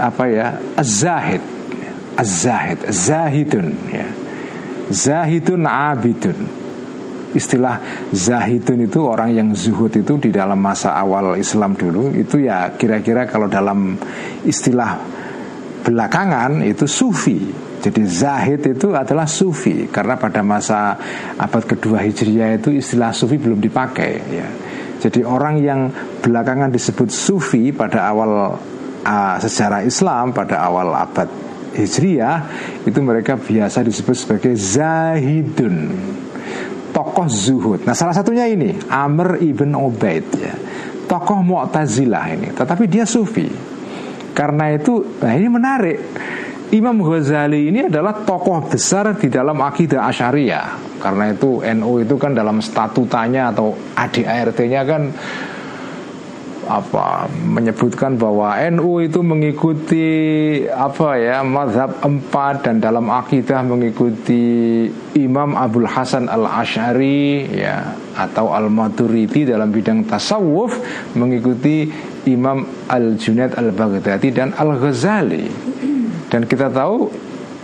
[0.01, 0.57] apa ya?
[0.73, 1.43] Az-Zahid.
[2.17, 2.79] Az-Zahid.
[2.89, 4.07] Zahidun ya.
[4.89, 6.60] Zahidun Abidun
[7.31, 12.75] istilah zahidun itu orang yang zuhud itu di dalam masa awal Islam dulu itu ya
[12.75, 13.95] kira-kira kalau dalam
[14.43, 14.99] istilah
[15.81, 17.69] belakangan itu sufi.
[17.81, 20.93] Jadi zahid itu adalah sufi karena pada masa
[21.33, 24.47] abad kedua hijriah itu istilah sufi belum dipakai ya.
[25.01, 25.89] Jadi orang yang
[26.21, 28.53] belakangan disebut sufi pada awal
[29.01, 31.25] uh, sejarah Islam pada awal abad
[31.73, 32.45] hijriah
[32.85, 35.89] itu mereka biasa disebut sebagai zahidun
[36.91, 37.87] tokoh zuhud.
[37.87, 40.53] Nah salah satunya ini Amr ibn Ubaid ya.
[41.11, 43.51] Tokoh Mu'tazilah ini Tetapi dia sufi
[44.31, 45.97] Karena itu nah ini menarik
[46.71, 52.31] Imam Ghazali ini adalah tokoh besar di dalam akidah Asyariah Karena itu NU itu kan
[52.31, 55.11] dalam statutanya atau ADART-nya kan
[56.79, 57.27] apa?
[57.27, 60.07] Menyebutkan bahwa NU itu mengikuti
[60.71, 64.87] apa ya mazhab empat dan dalam akidah mengikuti
[65.19, 70.79] Imam Abdul Hasan al Ashari ya atau al Maturidi dalam bidang tasawuf
[71.19, 71.91] mengikuti
[72.31, 75.47] Imam al Junaid al Baghdadi dan al Ghazali
[76.31, 77.11] dan kita tahu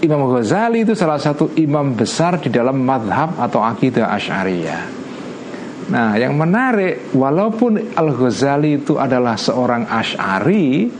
[0.04, 5.07] Imam Ghazali itu salah satu imam besar di dalam madhab atau akidah Asy'ariyah
[5.88, 10.92] Nah, yang menarik, walaupun Al-Ghazali itu adalah seorang Ash'ari,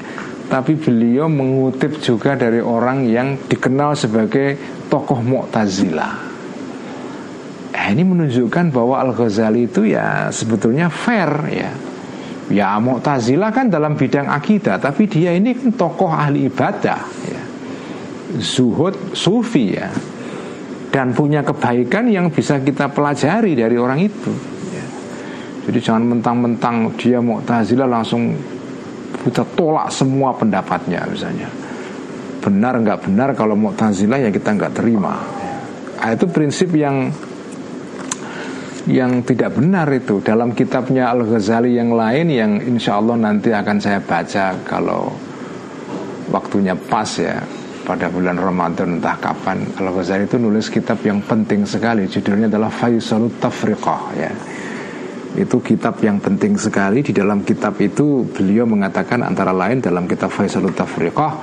[0.48, 4.56] tapi beliau mengutip juga dari orang yang dikenal sebagai
[4.88, 6.14] tokoh Mu'tazilah.
[7.76, 11.72] Eh, ini menunjukkan bahwa Al-Ghazali itu ya sebetulnya fair ya.
[12.48, 17.44] Ya Mu'tazilah kan dalam bidang akidah, tapi dia ini kan tokoh ahli ibadah ya.
[18.40, 19.92] Zuhud, sufi ya.
[20.88, 24.57] Dan punya kebaikan yang bisa kita pelajari dari orang itu.
[25.68, 28.32] Jadi jangan mentang-mentang dia Mu'tazilah langsung
[29.28, 31.52] kita tolak semua pendapatnya misalnya.
[32.40, 35.20] Benar nggak benar kalau Mu'tazilah ya kita nggak terima.
[36.00, 37.12] Nah, itu prinsip yang
[38.88, 40.24] yang tidak benar itu.
[40.24, 45.12] Dalam kitabnya Al Ghazali yang lain yang insya Allah nanti akan saya baca kalau
[46.32, 47.44] waktunya pas ya.
[47.88, 49.64] Pada bulan Ramadan entah kapan.
[49.76, 52.08] Al Ghazali itu nulis kitab yang penting sekali.
[52.08, 54.32] Judulnya adalah Faisalut Tafriqah ya
[55.38, 57.06] itu kitab yang penting sekali.
[57.06, 61.34] Di dalam kitab itu beliau mengatakan antara lain dalam kitab Faisalut Tafriqah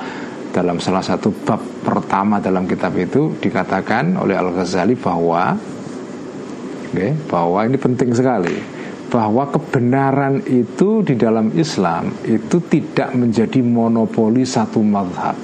[0.55, 5.55] dalam salah satu bab pertama dalam kitab itu dikatakan oleh Al Ghazali bahwa
[6.95, 8.55] okay, bahwa ini penting sekali
[9.11, 15.38] bahwa kebenaran itu di dalam Islam itu tidak menjadi monopoli satu madhab.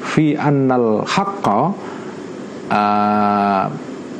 [0.00, 1.60] Fi annal haqqa
[2.72, 3.64] uh,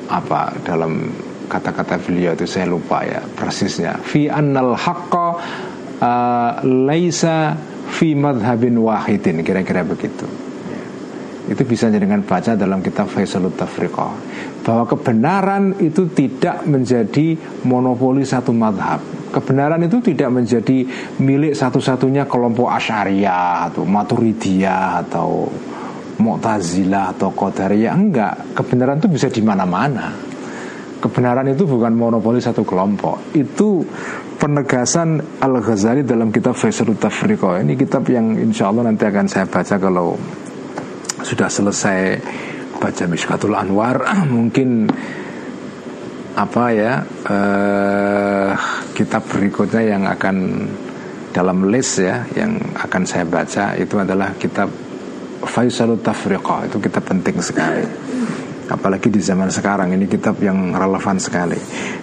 [0.05, 1.09] apa dalam
[1.47, 4.01] kata-kata beliau itu saya lupa ya persisnya.
[4.01, 5.29] Fi annal haqqa
[6.01, 7.57] uh, laisa
[7.95, 10.27] fi madhabin wahidin kira-kira begitu.
[11.45, 14.13] Itu bisa dengan baca dalam kitab Faisalut Tafriqah.
[14.65, 17.37] Bahwa kebenaran itu tidak menjadi
[17.69, 19.05] monopoli satu madhab.
[19.29, 20.89] Kebenaran itu tidak menjadi
[21.21, 25.45] milik satu-satunya kelompok Asyariah atau Maturidiyah atau
[26.17, 27.93] Mu'tazilah atau Qadariyah.
[27.93, 30.34] Enggak kebenaran itu bisa di mana-mana
[31.05, 33.37] kebenaran itu bukan monopoli satu kelompok.
[33.37, 33.85] Itu
[34.41, 39.77] penegasan Al-Ghazali dalam kitab Faisalut Tafriqah ini kitab yang insya Allah nanti akan saya baca
[39.77, 40.17] kalau
[41.21, 42.17] sudah selesai
[42.81, 44.01] baca Mishkatul Anwar.
[44.37, 44.89] Mungkin
[46.35, 48.51] apa ya eh,
[48.97, 50.37] kitab berikutnya yang akan
[51.37, 53.77] dalam list ya yang akan saya baca.
[53.77, 54.73] Itu adalah kitab
[55.45, 57.85] Faisalut Tafriqah itu kitab penting sekali
[58.69, 61.59] apalagi di zaman sekarang ini kitab yang relevan sekali.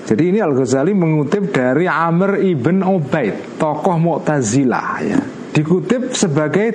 [0.05, 5.19] Jadi ini Al Ghazali mengutip dari Amr ibn Ubaid, tokoh Mu'tazilah ya.
[5.51, 6.67] Dikutip sebagai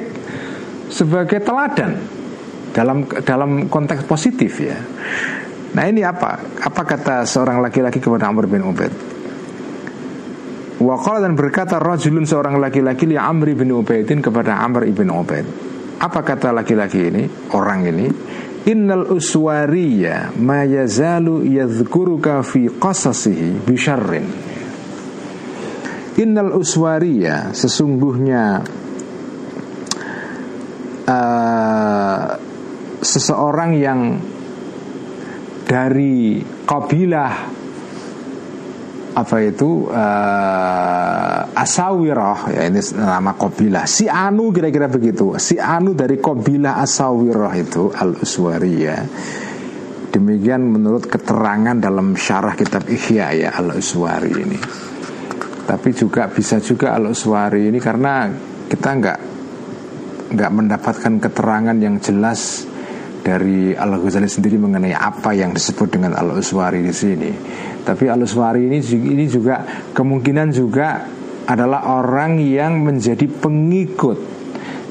[0.91, 1.97] sebagai teladan
[2.75, 4.77] dalam dalam konteks positif ya.
[5.77, 6.41] Nah ini apa?
[6.63, 9.17] Apa kata seorang laki-laki kepada Amr bin Ubaid?
[10.77, 15.49] Waqala dan berkata rajulun seorang laki-laki li Amr bin Ubaidin kepada Amr ibn Ubaid.
[15.97, 17.25] Apa kata laki-laki ini,
[17.57, 18.07] orang ini?
[18.67, 24.27] Innal uswariya ma yazalu yadhkuruka fi qasasihi bisyarrin.
[26.19, 28.67] Innal uswariya sesungguhnya
[31.07, 32.25] uh,
[33.07, 34.19] seseorang yang
[35.67, 37.56] dari kabilah
[39.17, 39.89] apa itu?
[39.89, 42.53] Uh, Asawirah.
[42.53, 45.33] Ya ini nama kabilah si Anu kira-kira begitu.
[45.41, 49.03] Si Anu dari kabilah Asawirah itu al Uswariyah
[50.17, 54.59] demikian menurut keterangan dalam syarah kitab Ihya ya al Uswari ini.
[55.69, 58.33] Tapi juga bisa juga al Uswari ini karena
[58.73, 59.19] kita nggak
[60.33, 62.65] nggak mendapatkan keterangan yang jelas
[63.27, 67.35] dari Al Ghazali sendiri mengenai apa yang disebut dengan Al Uswari di sini.
[67.83, 71.03] Tapi Al Uswari ini ini juga kemungkinan juga
[71.51, 74.39] adalah orang yang menjadi pengikut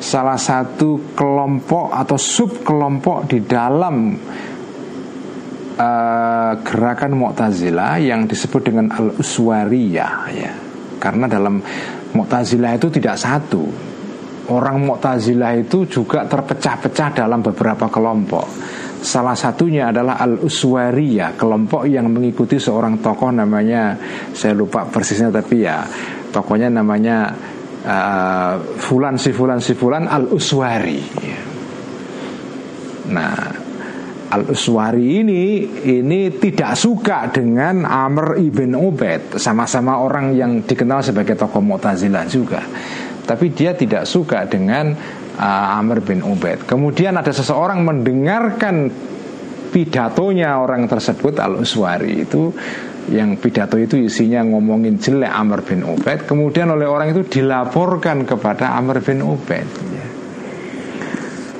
[0.04, 4.20] salah satu kelompok atau sub kelompok di dalam
[5.80, 10.52] uh, gerakan Mu'tazilah yang disebut dengan Al Uswariyah ya.
[11.00, 11.64] Karena dalam
[12.12, 13.95] Mu'tazilah itu tidak satu
[14.52, 18.46] orang Mu'tazilah itu juga terpecah-pecah dalam beberapa kelompok.
[19.06, 23.94] Salah satunya adalah Al-Uswariyah, kelompok yang mengikuti seorang tokoh namanya
[24.34, 25.86] saya lupa persisnya tapi ya
[26.34, 27.30] tokohnya namanya
[27.86, 31.02] uh, Fulan si Fulan si Fulan Al-Uswari.
[33.14, 33.38] Nah,
[34.34, 35.42] Al-Uswari ini
[35.86, 42.66] ini tidak suka dengan Amr ibn Ubaid, sama-sama orang yang dikenal sebagai tokoh Mu'tazilah juga
[43.26, 44.94] tapi dia tidak suka dengan
[45.36, 46.70] uh, Amr bin Ubaid.
[46.70, 48.94] Kemudian ada seseorang mendengarkan
[49.74, 52.54] pidatonya orang tersebut Al Uswari itu
[53.12, 58.74] yang pidato itu isinya ngomongin jelek Amr bin Ubaid kemudian oleh orang itu dilaporkan kepada
[58.74, 59.70] Amr bin Ubaid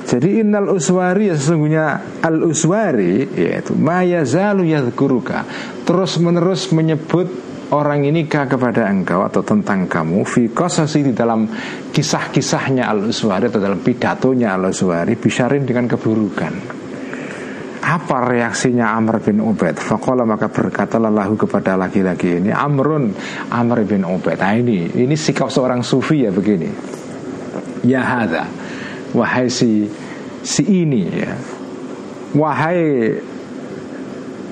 [0.06, 1.86] jadi innal uswari ya sesungguhnya
[2.22, 5.46] al uswari yaitu maya zalu yadhkuruka
[5.86, 7.30] terus menerus menyebut
[7.74, 10.22] orang ini kah kepada engkau atau tentang kamu?
[10.22, 11.50] Fi qasasi di dalam
[11.90, 16.54] kisah-kisahnya Al-Uswari atau dalam pidatonya Al-Uswari bisharin dengan keburukan.
[17.86, 19.78] Apa reaksinya Amr bin Ubaid?
[19.78, 23.14] Fakola maka berkatalah lahu kepada laki-laki ini Amrun
[23.50, 24.42] Amr bin Ubaid.
[24.42, 26.70] Nah ini, ini sikap seorang sufi ya begini.
[27.86, 28.50] Ya hada
[29.14, 29.86] Wahai si,
[30.42, 31.30] si ini ya.
[32.34, 33.14] Wahai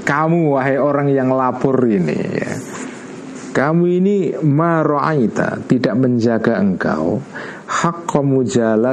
[0.06, 2.52] kamu wahai orang yang lapor ini ya
[3.54, 7.22] kamu ini maro'aita Tidak menjaga engkau.
[7.70, 8.10] Hak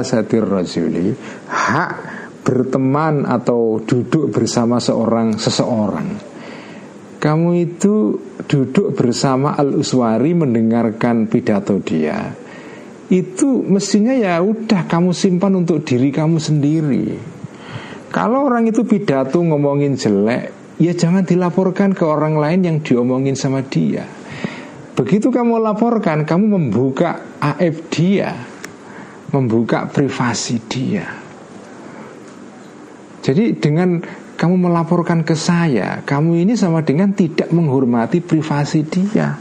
[0.06, 1.10] satir rajuli
[1.50, 1.92] Hak
[2.46, 6.08] berteman atau duduk bersama seorang seseorang.
[7.22, 8.18] Kamu itu
[8.50, 12.34] duduk bersama Al-Uswari mendengarkan pidato dia.
[13.06, 17.06] Itu mestinya ya udah kamu simpan untuk diri kamu sendiri.
[18.10, 23.62] Kalau orang itu pidato ngomongin jelek Ya jangan dilaporkan ke orang lain yang diomongin sama
[23.62, 24.02] dia
[24.92, 28.36] Begitu kamu laporkan, kamu membuka aib dia,
[29.32, 31.08] membuka privasi dia.
[33.22, 34.02] Jadi dengan
[34.36, 39.38] kamu melaporkan ke saya, kamu ini sama dengan tidak menghormati privasi dia.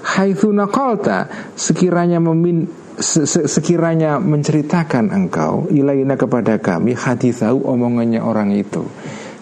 [0.00, 2.66] Haitsu naqalta sekiranya memin
[3.00, 8.84] sekiranya menceritakan engkau ilaina kepada kami hadithau omongannya orang itu.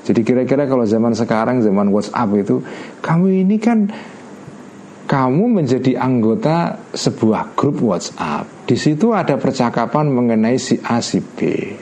[0.07, 2.63] Jadi kira-kira kalau zaman sekarang zaman WhatsApp itu
[3.03, 3.89] kamu ini kan
[5.09, 8.69] kamu menjadi anggota sebuah grup WhatsApp.
[8.69, 11.73] Di situ ada percakapan mengenai si A si B.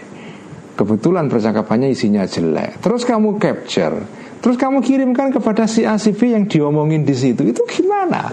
[0.79, 2.79] Kebetulan percakapannya isinya jelek.
[2.79, 4.07] Terus kamu capture,
[4.39, 7.43] terus kamu kirimkan kepada si A si B yang diomongin di situ.
[7.43, 8.31] Itu gimana?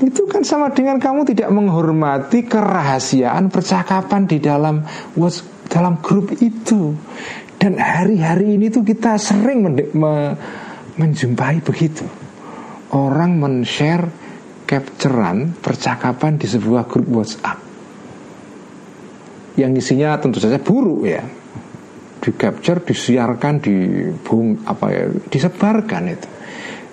[0.00, 4.80] itu kan sama dengan kamu tidak menghormati kerahasiaan percakapan di dalam
[5.68, 6.96] dalam grup itu.
[7.60, 10.14] Dan hari-hari ini tuh kita sering me
[10.96, 12.19] menjumpai begitu.
[12.90, 14.10] Orang men-share
[14.66, 17.58] capturean percakapan di sebuah grup WhatsApp.
[19.58, 21.22] Yang isinya tentu saja buruk ya.
[22.20, 23.74] Di capture, disiarkan, di
[24.22, 26.28] bung, apa ya, disebarkan itu.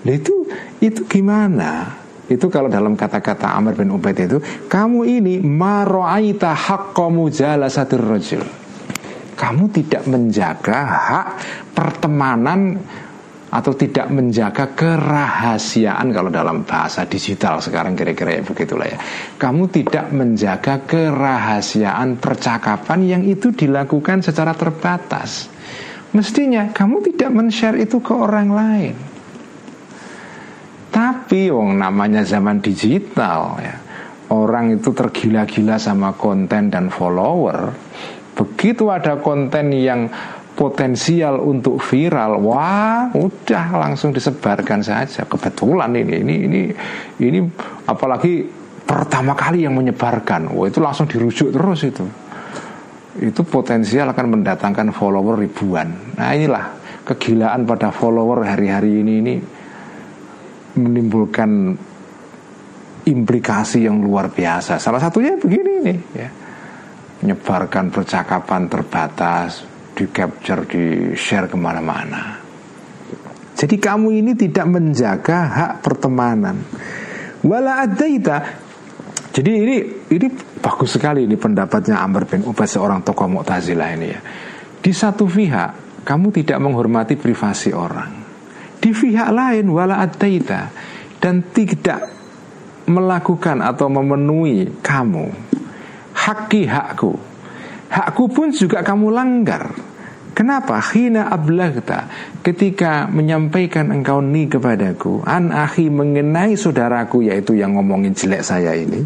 [0.05, 0.35] Nah itu
[0.79, 1.97] itu gimana?
[2.27, 8.43] Itu kalau dalam kata-kata Amr bin Ubaid itu Kamu ini maro'aita haqqamu jalasatir rajul
[9.31, 11.27] Kamu tidak menjaga hak
[11.71, 12.83] pertemanan
[13.47, 18.99] atau tidak menjaga kerahasiaan kalau dalam bahasa digital sekarang kira-kira ya begitulah ya.
[19.39, 25.47] Kamu tidak menjaga kerahasiaan percakapan yang itu dilakukan secara terbatas.
[26.11, 28.95] Mestinya kamu tidak men-share itu ke orang lain.
[30.91, 33.75] Tapi wong namanya zaman digital ya.
[34.27, 37.71] Orang itu tergila-gila sama konten dan follower.
[38.35, 40.11] Begitu ada konten yang
[40.57, 45.29] potensial untuk viral, wah udah langsung disebarkan saja.
[45.29, 46.61] Kebetulan ini ini ini
[47.21, 47.39] ini
[47.85, 48.41] apalagi
[48.81, 52.01] pertama kali yang menyebarkan, wah itu langsung dirujuk terus itu.
[53.21, 56.17] Itu potensial akan mendatangkan follower ribuan.
[56.17, 56.65] Nah inilah
[57.05, 59.35] kegilaan pada follower hari-hari ini ini
[60.73, 61.77] menimbulkan
[63.05, 64.81] implikasi yang luar biasa.
[64.81, 66.29] Salah satunya begini nih, ya.
[67.23, 69.65] menyebarkan percakapan terbatas,
[69.97, 70.83] di capture, di
[71.17, 72.37] share ke mana-mana.
[73.57, 76.61] Jadi kamu ini tidak menjaga hak pertemanan.
[77.41, 78.69] Wala adaita.
[79.33, 79.77] Jadi ini
[80.13, 80.27] ini
[80.61, 84.21] bagus sekali ini pendapatnya Amr bin Ubay seorang tokoh Mu'tazilah ini ya.
[84.77, 88.27] Di satu pihak kamu tidak menghormati privasi orang
[88.77, 90.69] di pihak lain wala adaita
[91.17, 92.07] dan tidak
[92.87, 95.27] melakukan atau memenuhi kamu
[96.13, 97.17] haki hakku
[97.91, 99.71] hakku pun juga kamu langgar.
[100.37, 100.77] Kenapa?
[100.93, 102.05] Hina ablagta.
[102.45, 109.01] Ketika menyampaikan engkau ni kepadaku An ahi mengenai saudaraku Yaitu yang ngomongin jelek saya ini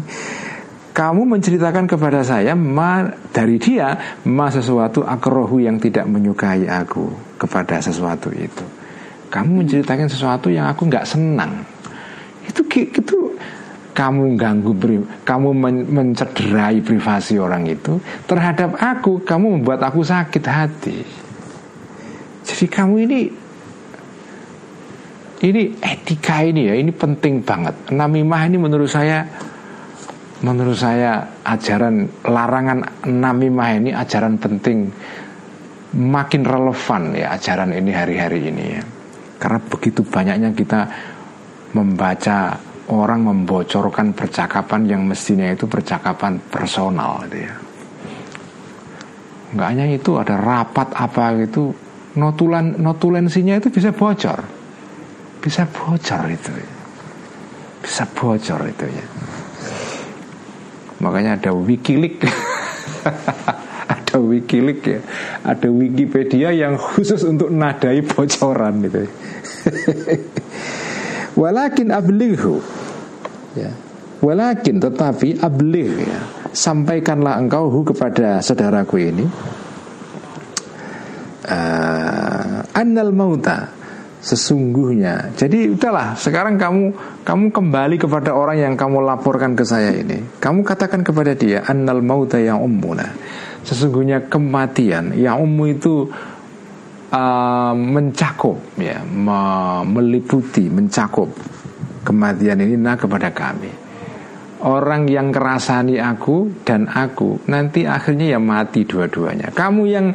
[0.92, 7.08] Kamu menceritakan kepada saya ma, Dari dia Ma sesuatu akrohu yang tidak menyukai aku
[7.40, 8.82] Kepada sesuatu itu.
[9.32, 11.64] Kamu menceritakan sesuatu yang aku nggak senang.
[12.44, 13.32] Itu itu
[13.92, 14.72] kamu ganggu
[15.22, 19.20] kamu men mencederai privasi orang itu terhadap aku.
[19.20, 20.98] Kamu membuat aku sakit hati.
[22.42, 23.20] Jadi kamu ini
[25.42, 27.92] ini etika ini ya ini penting banget.
[27.92, 29.28] Namimah ini menurut saya
[30.42, 34.88] menurut saya ajaran larangan namimah ini ajaran penting.
[35.92, 38.82] Makin relevan ya ajaran ini hari-hari ini ya.
[39.36, 40.88] Karena begitu banyaknya kita
[41.76, 42.56] membaca
[42.90, 47.54] orang membocorkan percakapan yang mestinya itu percakapan personal gitu ya.
[49.52, 51.70] Enggak hanya itu ada rapat apa gitu
[52.16, 54.40] notulan notulensinya itu bisa bocor.
[55.38, 56.50] Bisa bocor itu.
[56.50, 56.70] Ya.
[57.84, 59.06] Bisa bocor itu ya.
[61.02, 62.30] Makanya ada Wikileaks
[64.12, 65.00] ada Wikileaks ya,
[65.42, 69.02] ada Wikipedia yang khusus untuk nadai bocoran gitu.
[71.36, 72.60] Walakin ablighu.
[73.56, 73.72] Ya.
[74.22, 76.20] Walakin tetapi abligh ya.
[76.52, 79.24] Sampaikanlah engkau hu kepada saudaraku ini.
[81.48, 83.72] Uh, Annal mauta.
[84.22, 85.34] Sesungguhnya.
[85.34, 86.94] Jadi udahlah sekarang kamu
[87.26, 90.38] Kamu kembali kepada orang yang kamu laporkan ke saya ini.
[90.38, 93.10] Kamu katakan kepada dia Annal mauta yang ummuna
[93.66, 95.94] Sesungguhnya kematian Yang umum itu
[97.12, 99.04] uh, Mencakup ya
[99.84, 101.28] Meliputi, mencakup
[102.02, 103.70] Kematian ini nah kepada kami.
[104.66, 109.54] Orang yang kerasani aku dan aku Nanti akhirnya ya mati dua-duanya.
[109.54, 110.10] Kamu yang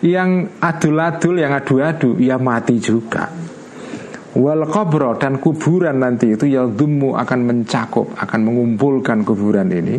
[0.00, 3.28] yang adul-adul, yang adu-adu Ya mati juga.
[4.36, 9.96] Wal qabro dan kuburan nanti itu ya dumu akan mencakup Akan mengumpulkan kuburan ini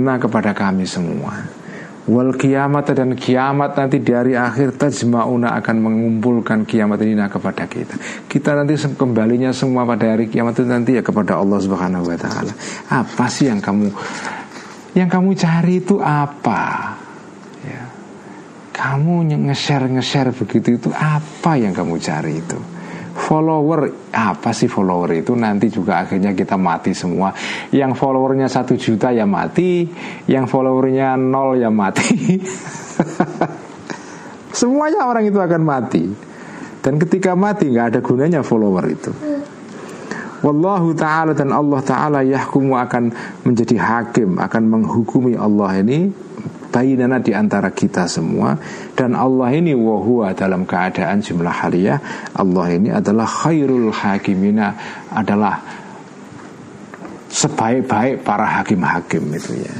[0.00, 1.59] Nah kepada kami semua
[2.08, 8.00] Wal kiamat dan kiamat nanti di hari akhir tajma'una akan mengumpulkan kiamat ini kepada kita.
[8.24, 12.56] Kita nanti kembalinya semua pada hari kiamat itu nanti ya kepada Allah Subhanahu wa taala.
[12.88, 13.92] Apa sih yang kamu
[14.96, 16.96] yang kamu cari itu apa?
[17.68, 17.84] Ya.
[18.72, 22.79] Kamu nge-share nge-share begitu itu apa yang kamu cari itu?
[23.20, 25.36] Follower apa sih follower itu?
[25.36, 27.30] Nanti juga akhirnya kita mati semua.
[27.68, 29.84] Yang followernya satu juta ya mati
[30.24, 32.40] yang followernya nol ya mati.
[34.60, 36.04] Semuanya orang itu akan mati.
[36.80, 39.12] Dan ketika mati nggak ada gunanya follower itu.
[40.40, 43.12] Wallahu ta'ala dan Allah ta'ala yahkumu akan
[43.44, 46.08] menjadi hakim Akan menghukumi Allah ini
[46.70, 48.54] Bainana di antara kita semua.
[48.94, 51.98] Dan Allah ini wahua dalam keadaan jumlah haliyah
[52.38, 54.78] Allah ini adalah khairul hakimina
[55.10, 55.58] Adalah
[57.30, 59.74] sebaik-baik para hakim-hakim itu ya.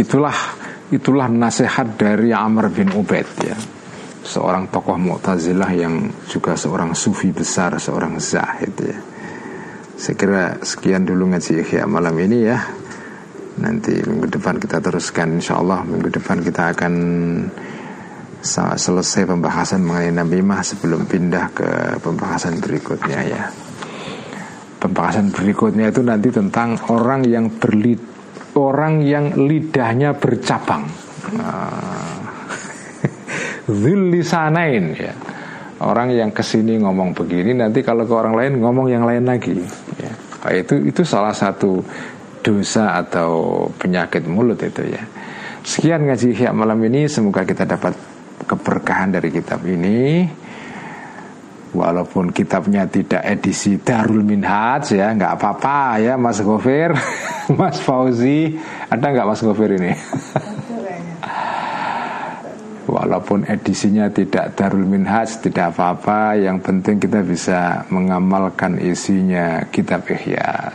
[0.00, 0.38] Itulah
[0.94, 3.58] itulah nasihat dari Amr bin Ubaid ya.
[4.20, 8.98] Seorang tokoh Mu'tazilah yang juga seorang sufi besar, seorang zahid ya.
[10.00, 12.56] Saya kira sekian dulu ngaji Ikhya malam ini ya.
[13.60, 16.94] Nanti minggu depan kita teruskan insya Allah minggu depan kita akan
[18.80, 21.68] selesai pembahasan mengenai Nabi Mah sebelum pindah ke
[22.00, 23.44] pembahasan berikutnya ya.
[24.80, 28.00] Pembahasan berikutnya itu nanti tentang orang yang berlid
[28.56, 30.88] orang yang lidahnya bercabang.
[31.30, 32.18] Nah,
[33.70, 35.14] Zullisanain ya
[35.80, 39.56] Orang yang ke sini ngomong begini Nanti kalau ke orang lain ngomong yang lain lagi.
[39.96, 40.12] Ya.
[40.44, 41.80] Nah, itu itu salah satu
[42.40, 45.00] dosa atau penyakit mulut itu ya.
[45.64, 47.08] Sekian ngaji hia malam ini.
[47.08, 47.96] Semoga kita dapat
[48.44, 50.28] keberkahan dari kitab ini.
[51.70, 56.90] Walaupun kitabnya tidak edisi Darul Minhaj ya nggak apa-apa ya Mas Gofir
[57.58, 58.58] Mas Fauzi
[58.90, 59.94] Ada nggak Mas Gofir ini?
[62.90, 66.34] Walaupun edisinya tidak Darul Minhaj Tidak apa-apa.
[66.34, 70.74] Yang penting kita bisa mengamalkan isinya Kitab Ihya.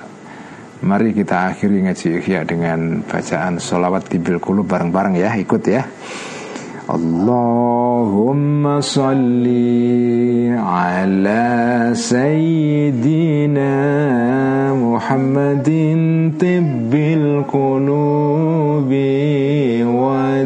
[0.79, 5.35] Mari kita akhiri ngaji Ihya Dengan bacaan sholawat tibil kulu bareng-bareng ya.
[5.35, 5.83] Ikut ya.
[6.85, 13.73] Allahumma salli ala sayyidina
[14.77, 19.01] Muhammadin tibbil qulubi
[19.81, 20.45] wa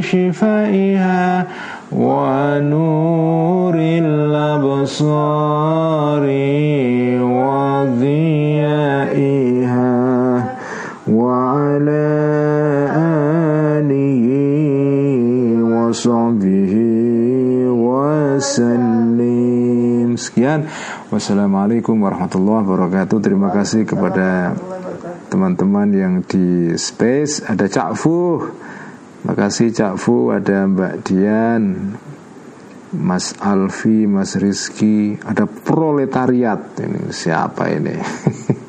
[0.00, 1.46] وشفائها
[1.92, 5.04] ونور الأبصار
[7.36, 8.74] وضيائها
[11.08, 12.08] وعلى
[13.76, 14.24] آله
[15.76, 16.74] وصحبه
[17.86, 19.06] وسلم
[20.16, 20.64] sekian
[21.12, 24.56] wassalamualaikum warahmatullahi wabarakatuh terima kasih kepada
[25.28, 28.40] teman-teman yang di space ada Cak Fu
[29.25, 30.29] makasih Cak Fu.
[30.29, 31.63] Ada Mbak Dian
[32.95, 35.17] Mas Alfi Mas Rizky.
[35.17, 37.09] Ada proletariat ini.
[37.09, 37.95] Siapa ini